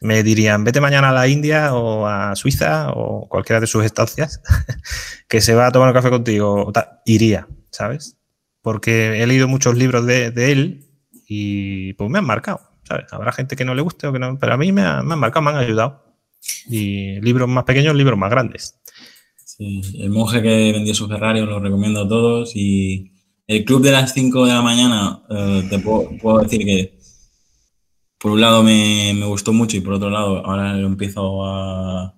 [0.00, 4.40] me dirían, vete mañana a la India o a Suiza o cualquiera de sus estancias,
[5.28, 6.72] que se va a tomar un café contigo,
[7.04, 8.16] iría, ¿sabes?
[8.62, 10.87] Porque he leído muchos libros de, de él
[11.28, 13.04] y pues me han marcado, ¿sabes?
[13.12, 15.42] Habrá gente que no le guste o que no, pero a mí me, han marcado,
[15.42, 16.02] me han ayudado.
[16.68, 18.80] Y libros más pequeños, libros más grandes.
[19.44, 22.56] Sí, el monje que vendió su Ferrari, os lo recomiendo a todos.
[22.56, 23.12] Y
[23.46, 26.98] el club de las 5 de la mañana, eh, te puedo, puedo, decir que
[28.18, 32.14] por un lado me, me, gustó mucho y por otro lado ahora lo empiezo a...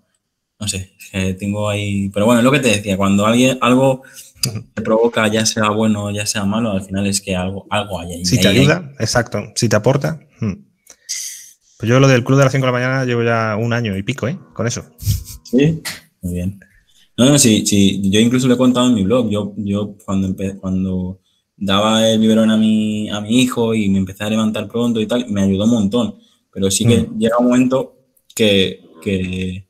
[0.61, 0.93] No sé,
[1.39, 2.11] tengo ahí...
[2.11, 4.03] Pero bueno, es lo que te decía, cuando alguien algo
[4.75, 8.13] te provoca, ya sea bueno, ya sea malo, al final es que algo, algo hay
[8.13, 8.25] ahí.
[8.25, 9.53] Si te ayuda, exacto.
[9.55, 10.21] Si te aporta.
[10.41, 10.65] Hmm.
[11.79, 13.97] Pues yo lo del club de las 5 de la mañana llevo ya un año
[13.97, 14.39] y pico, ¿eh?
[14.53, 14.85] Con eso.
[15.45, 15.83] Sí,
[16.21, 16.61] muy bien.
[17.17, 18.01] No, no, sí, sí.
[18.11, 19.31] Yo incluso lo he contado en mi blog.
[19.31, 21.21] Yo, yo cuando, cuando
[21.57, 25.07] daba el biberón a mi, a mi hijo y me empecé a levantar pronto y
[25.07, 26.15] tal, me ayudó un montón.
[26.53, 27.19] Pero sí que mm.
[27.19, 27.97] llega un momento
[28.35, 29.69] que, que,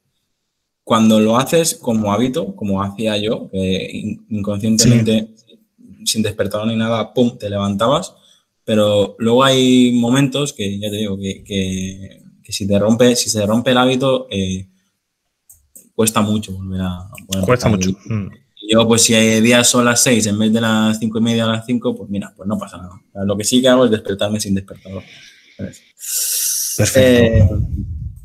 [0.91, 5.37] cuando lo haces como hábito, como hacía yo, que inconscientemente,
[6.05, 8.13] sin despertar ni nada, pum, te levantabas,
[8.65, 13.47] pero luego hay momentos que, ya te digo, que, que, si te rompe, si se
[13.47, 14.67] rompe el hábito, eh,
[15.95, 17.09] cuesta mucho volver a...
[17.47, 17.93] cuesta mucho.
[18.07, 18.27] Mm.
[18.69, 21.45] yo, pues si hay días son las seis en vez de las cinco y media
[21.45, 23.01] a las cinco, pues mira, pues no pasa nada.
[23.25, 25.05] Lo que sí que hago es despertarme sin despertador.
[25.57, 26.97] Perfecto.
[26.97, 27.49] Eh,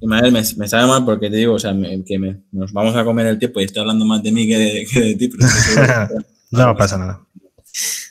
[0.02, 1.74] me, me, sabe mal porque te digo, o sea,
[2.06, 4.88] que nos vamos a comer el tiempo y estoy hablando más de mí que de,
[4.92, 5.30] que de ti.
[6.52, 7.22] no pasa nada.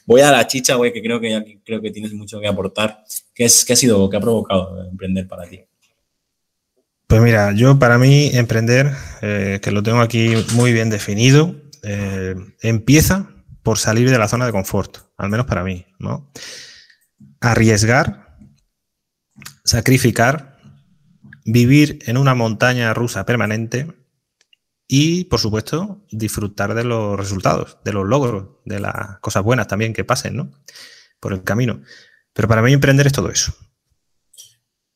[0.07, 3.05] Voy a la chicha, güey, que creo que creo que tienes mucho que aportar.
[3.35, 5.61] ¿Qué, es, qué ha sido, qué ha provocado emprender para ti?
[7.07, 8.91] Pues mira, yo para mí emprender,
[9.23, 13.31] eh, que lo tengo aquí muy bien definido, eh, empieza
[13.63, 16.31] por salir de la zona de confort, al menos para mí, ¿no?
[17.41, 18.37] Arriesgar,
[19.65, 20.54] sacrificar,
[21.45, 23.93] vivir en una montaña rusa permanente
[24.87, 29.93] y, por supuesto, disfrutar de los resultados, de los logros, de las cosas buenas también
[29.93, 30.51] que pasen, ¿no?
[31.21, 31.81] Por el camino.
[32.33, 33.55] Pero para mí emprender es todo eso.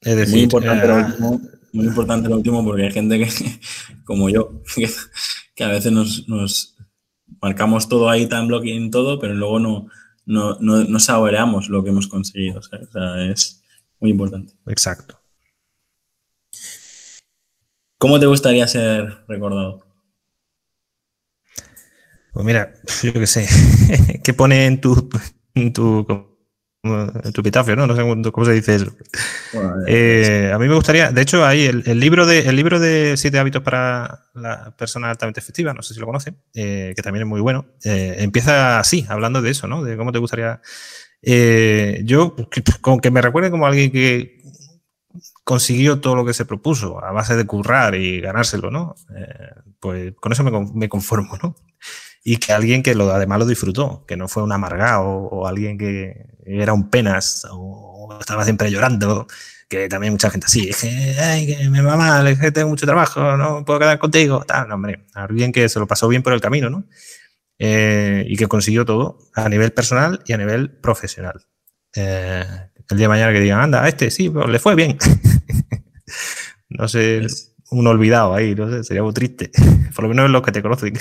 [0.01, 1.40] Es decir, muy importante, lo, eh, último,
[1.72, 3.28] muy importante lo último porque hay gente que,
[4.05, 4.62] como yo,
[5.55, 6.76] que, a veces nos,
[7.40, 9.88] marcamos todo ahí, tan blocking todo, pero luego no,
[10.26, 12.61] no, no, saboreamos lo que hemos conseguido.
[12.61, 12.78] O sea,
[13.30, 13.62] es
[14.01, 14.55] muy importante.
[14.66, 15.17] Exacto.
[17.99, 19.84] ¿Cómo te gustaría ser recordado?
[22.32, 22.72] Pues mira,
[23.03, 23.49] yo qué sé,
[24.24, 25.11] ¿qué pone en tu,
[25.55, 26.07] en tu,
[26.84, 27.88] en tu epitafio, ¿no?
[27.88, 28.92] No sé cómo, se dice eso.
[29.88, 33.40] Eh, a mí me gustaría, de hecho, ahí el, libro de, el libro de siete
[33.40, 37.28] hábitos para la persona altamente efectiva, no sé si lo conocen, eh, que también es
[37.28, 39.82] muy bueno, eh, empieza así, hablando de eso, ¿no?
[39.82, 40.61] De cómo te gustaría...
[42.05, 42.36] yo,
[42.80, 44.38] con que me recuerde como alguien que
[45.49, 48.94] consiguió todo lo que se propuso a base de currar y ganárselo, ¿no?
[49.16, 51.57] Eh, pues con eso me, conformo, ¿no?
[52.22, 55.78] Y que alguien que lo, además lo disfrutó, que no fue un amargado o, alguien
[55.78, 59.26] que era un penas o, estaba siempre llorando,
[59.70, 62.68] que también mucha gente así, es que, ay, que me va mal, es que tengo
[62.68, 66.22] mucho trabajo, no puedo quedar contigo, tal, no, hombre, alguien que se lo pasó bien
[66.22, 66.84] por el camino, ¿no?
[67.59, 71.46] Eh, y que consiguió todo a nivel personal y a nivel profesional.
[71.96, 72.44] Eh,
[72.90, 74.99] el día de mañana que digan, anda, a este sí, pero le fue bien.
[76.68, 77.26] no sé,
[77.70, 79.50] un olvidado ahí, no sé, sería muy triste.
[79.94, 80.94] Por lo menos es los que te conocen.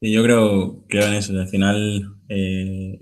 [0.00, 1.32] Y yo creo, creo en eso.
[1.38, 3.00] Al final, eh,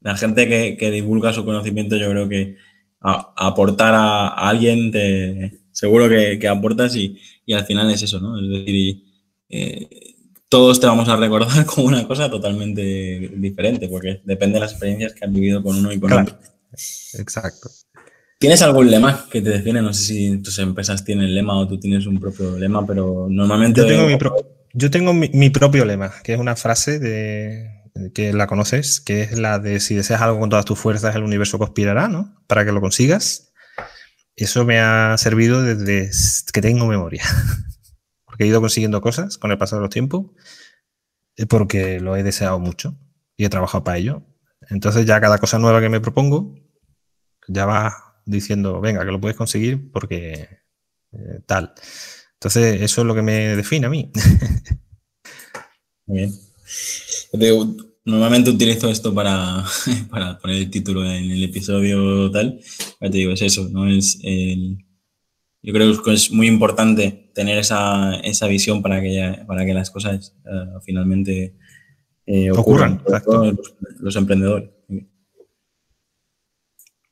[0.00, 2.56] la gente que, divulga su conocimiento, yo creo que
[3.00, 7.18] aportar a, alguien, te, seguro que, aportas y,
[7.52, 8.38] al final es eso, ¿no?
[8.38, 9.04] Es decir,
[9.48, 9.88] eh,
[10.48, 15.14] todos te vamos a recordar como una cosa totalmente diferente, porque depende de las experiencias
[15.14, 16.38] que has vivido con uno y con otro.
[17.14, 17.70] Exacto.
[18.44, 19.80] ¿Tienes algún lema que te define?
[19.80, 23.80] No sé si tus empresas tienen lema o tú tienes un propio lema, pero normalmente...
[23.80, 24.18] Yo tengo, mi,
[24.74, 27.70] yo tengo mi, propio lema, que es una frase de,
[28.12, 31.22] que la conoces, que es la de si deseas algo con todas tus fuerzas, el
[31.22, 32.36] universo conspirará, ¿no?
[32.46, 33.54] Para que lo consigas.
[34.36, 36.10] Eso me ha servido desde
[36.52, 37.24] que tengo memoria
[38.26, 40.26] porque he ido consiguiendo cosas con el paso de los tiempos,
[41.48, 42.94] porque lo he deseado mucho
[43.38, 44.22] y he trabajado para ello.
[44.68, 46.54] Entonces ya cada cosa nueva que me propongo,
[47.48, 50.48] ya va diciendo, venga, que lo puedes conseguir porque
[51.12, 51.72] eh, tal.
[52.34, 54.10] Entonces eso es lo que me define a mí.
[56.06, 56.34] Muy bien.
[58.04, 59.64] normalmente utilizo esto para,
[60.10, 62.60] para, poner el título en el episodio tal.
[63.00, 63.88] Ya te digo, es eso, ¿no?
[63.88, 64.84] Es el,
[65.64, 69.90] yo creo que es muy importante tener esa, esa visión para que, para que las
[69.90, 71.56] cosas uh, finalmente
[72.26, 74.68] eh, ocurran, ocurran los, los, emprendedores.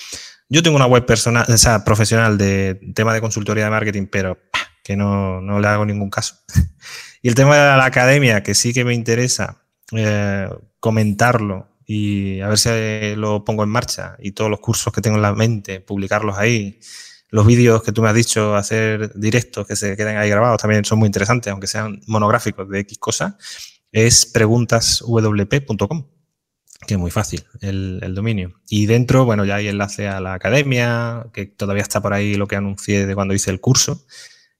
[0.49, 4.39] Yo tengo una web personal, o sea, profesional de tema de consultoría de marketing, pero
[4.83, 6.37] que no, no le hago ningún caso.
[7.23, 10.49] y el tema de la academia, que sí que me interesa eh,
[10.81, 12.71] comentarlo y a ver si
[13.17, 16.81] lo pongo en marcha y todos los cursos que tengo en la mente, publicarlos ahí.
[17.31, 20.85] Los vídeos que tú me has dicho, hacer directos que se queden ahí grabados también
[20.85, 23.35] son muy interesantes, aunque sean monográficos de X cosas.
[23.91, 26.07] Es preguntaswp.com,
[26.87, 28.61] que es muy fácil el, dominio.
[28.69, 32.47] Y dentro, bueno, ya hay enlace a la academia, que todavía está por ahí lo
[32.47, 34.05] que anuncié de cuando hice el curso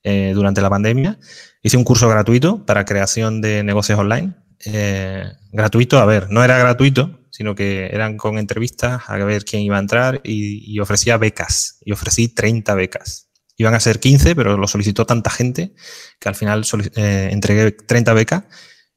[0.03, 1.19] eh, durante la pandemia.
[1.63, 6.59] Hice un curso gratuito para creación de negocios online eh, gratuito, a ver, no era
[6.59, 11.79] gratuito, sino que eran con entrevistas a ver quién iba a entrar y, ofrecía becas.
[11.85, 13.29] Y ofrecí 30 becas.
[13.57, 15.75] Iban a ser 15, pero lo solicitó tanta gente
[16.19, 16.65] que al final
[16.97, 18.45] eh, entregué 30 becas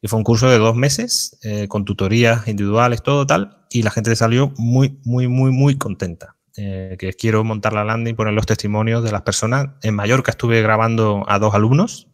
[0.01, 3.91] y fue un curso de dos meses eh, con tutorías individuales, todo tal, y la
[3.91, 6.35] gente salió muy, muy, muy, muy contenta.
[6.53, 9.67] que quiero montar la landing poner los testimonios de las personas.
[9.83, 12.07] En Mallorca estuve grabando a dos alumnos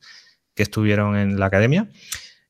[0.56, 1.90] que estuvieron en la academia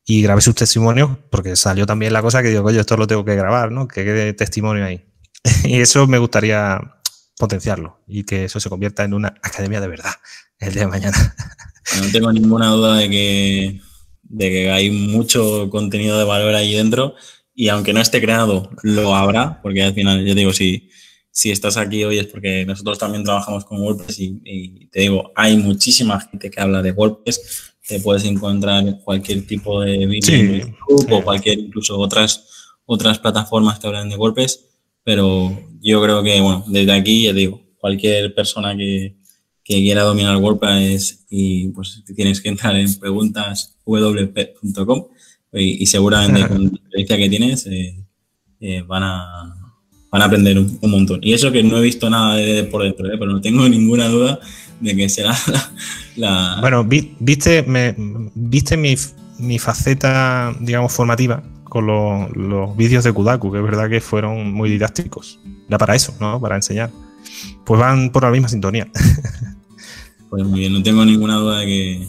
[0.05, 3.23] y grabé sus testimonios porque salió también la cosa que digo, oye, esto lo tengo
[3.23, 3.87] que grabar, ¿no?
[3.87, 5.05] Que quede testimonio ahí.
[5.63, 6.79] y eso me gustaría
[7.37, 10.11] potenciarlo y que eso se convierta en una academia de verdad
[10.59, 11.35] el día de mañana.
[12.01, 13.81] No tengo ninguna duda de que,
[14.33, 17.13] de que hay mucho contenido de valor ahí dentro
[17.53, 20.89] y aunque no esté creado, lo habrá, porque al final, yo digo, si,
[21.29, 25.31] si estás aquí hoy es porque nosotros también trabajamos con WordPress y, y te digo,
[25.35, 31.11] hay muchísima gente que habla de WordPress, te puedes encontrar cualquier tipo de vídeo YouTube
[31.11, 34.65] o cualquier, incluso otras, otras plataformas que hablan de WordPress,
[35.03, 39.15] pero yo creo que, bueno, desde aquí, ya digo, cualquier persona que,
[39.63, 45.05] quiera dominar WordPress y pues tienes que entrar en preguntaswp.com
[45.53, 47.95] y, y, seguramente con la experiencia que tienes eh,
[48.59, 49.63] eh, van a
[50.13, 51.19] van a aprender un, montón.
[51.23, 53.17] Y eso que no he visto nada de, por dentro, ¿eh?
[53.17, 54.39] pero no tengo ninguna duda
[54.79, 55.35] de que será
[56.15, 56.59] la...
[56.61, 57.95] Bueno, viste, me,
[58.35, 58.93] viste mi,
[59.39, 64.69] mi, faceta, digamos, formativa con los, vídeos de Kudaku, que es verdad que fueron muy
[64.69, 65.39] didácticos.
[65.67, 66.39] Era para eso, ¿no?
[66.39, 66.91] Para enseñar.
[67.65, 68.87] Pues van por la misma sintonía.
[70.33, 72.07] Pues muy bien, no tengo ninguna duda de que,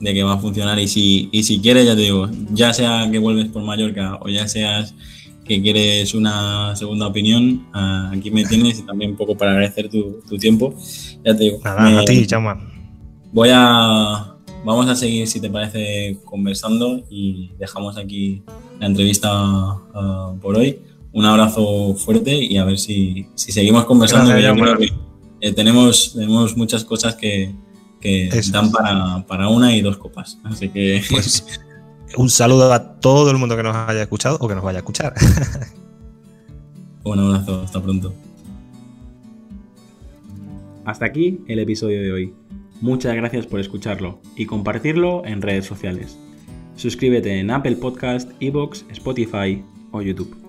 [0.00, 0.76] de que va a funcionar.
[0.80, 4.28] Y si, y si quieres, ya te digo, ya sea que vuelves por Mallorca o
[4.28, 4.92] ya seas
[5.44, 9.88] que quieres una segunda opinión, ah, aquí me tienes y también un poco para agradecer
[9.88, 10.74] tu, tiempo.
[11.24, 11.60] Ya te digo.
[11.62, 12.58] Nada, a ti, chama.
[13.32, 14.34] Voy a.
[14.64, 18.42] Vamos a seguir, si te parece, conversando y dejamos aquí
[18.80, 20.80] la entrevista ah, por hoy.
[21.12, 24.32] Un abrazo fuerte y a ver si, seguimos conversando.
[25.40, 27.54] Eh, tenemos, tenemos muchas cosas que,
[28.00, 30.38] que dan para, para, una y dos copas.
[30.44, 31.02] Así que.
[31.10, 31.60] Pues,
[32.16, 34.80] un saludo a todo el mundo que nos haya escuchado o que nos vaya a
[34.80, 35.14] escuchar.
[37.04, 38.12] Un abrazo, hasta pronto.
[40.84, 42.34] Hasta aquí el episodio de hoy.
[42.80, 46.16] Muchas gracias por escucharlo y compartirlo en redes sociales.
[46.76, 50.47] Suscríbete en Apple Podcast, Evox, Spotify o YouTube.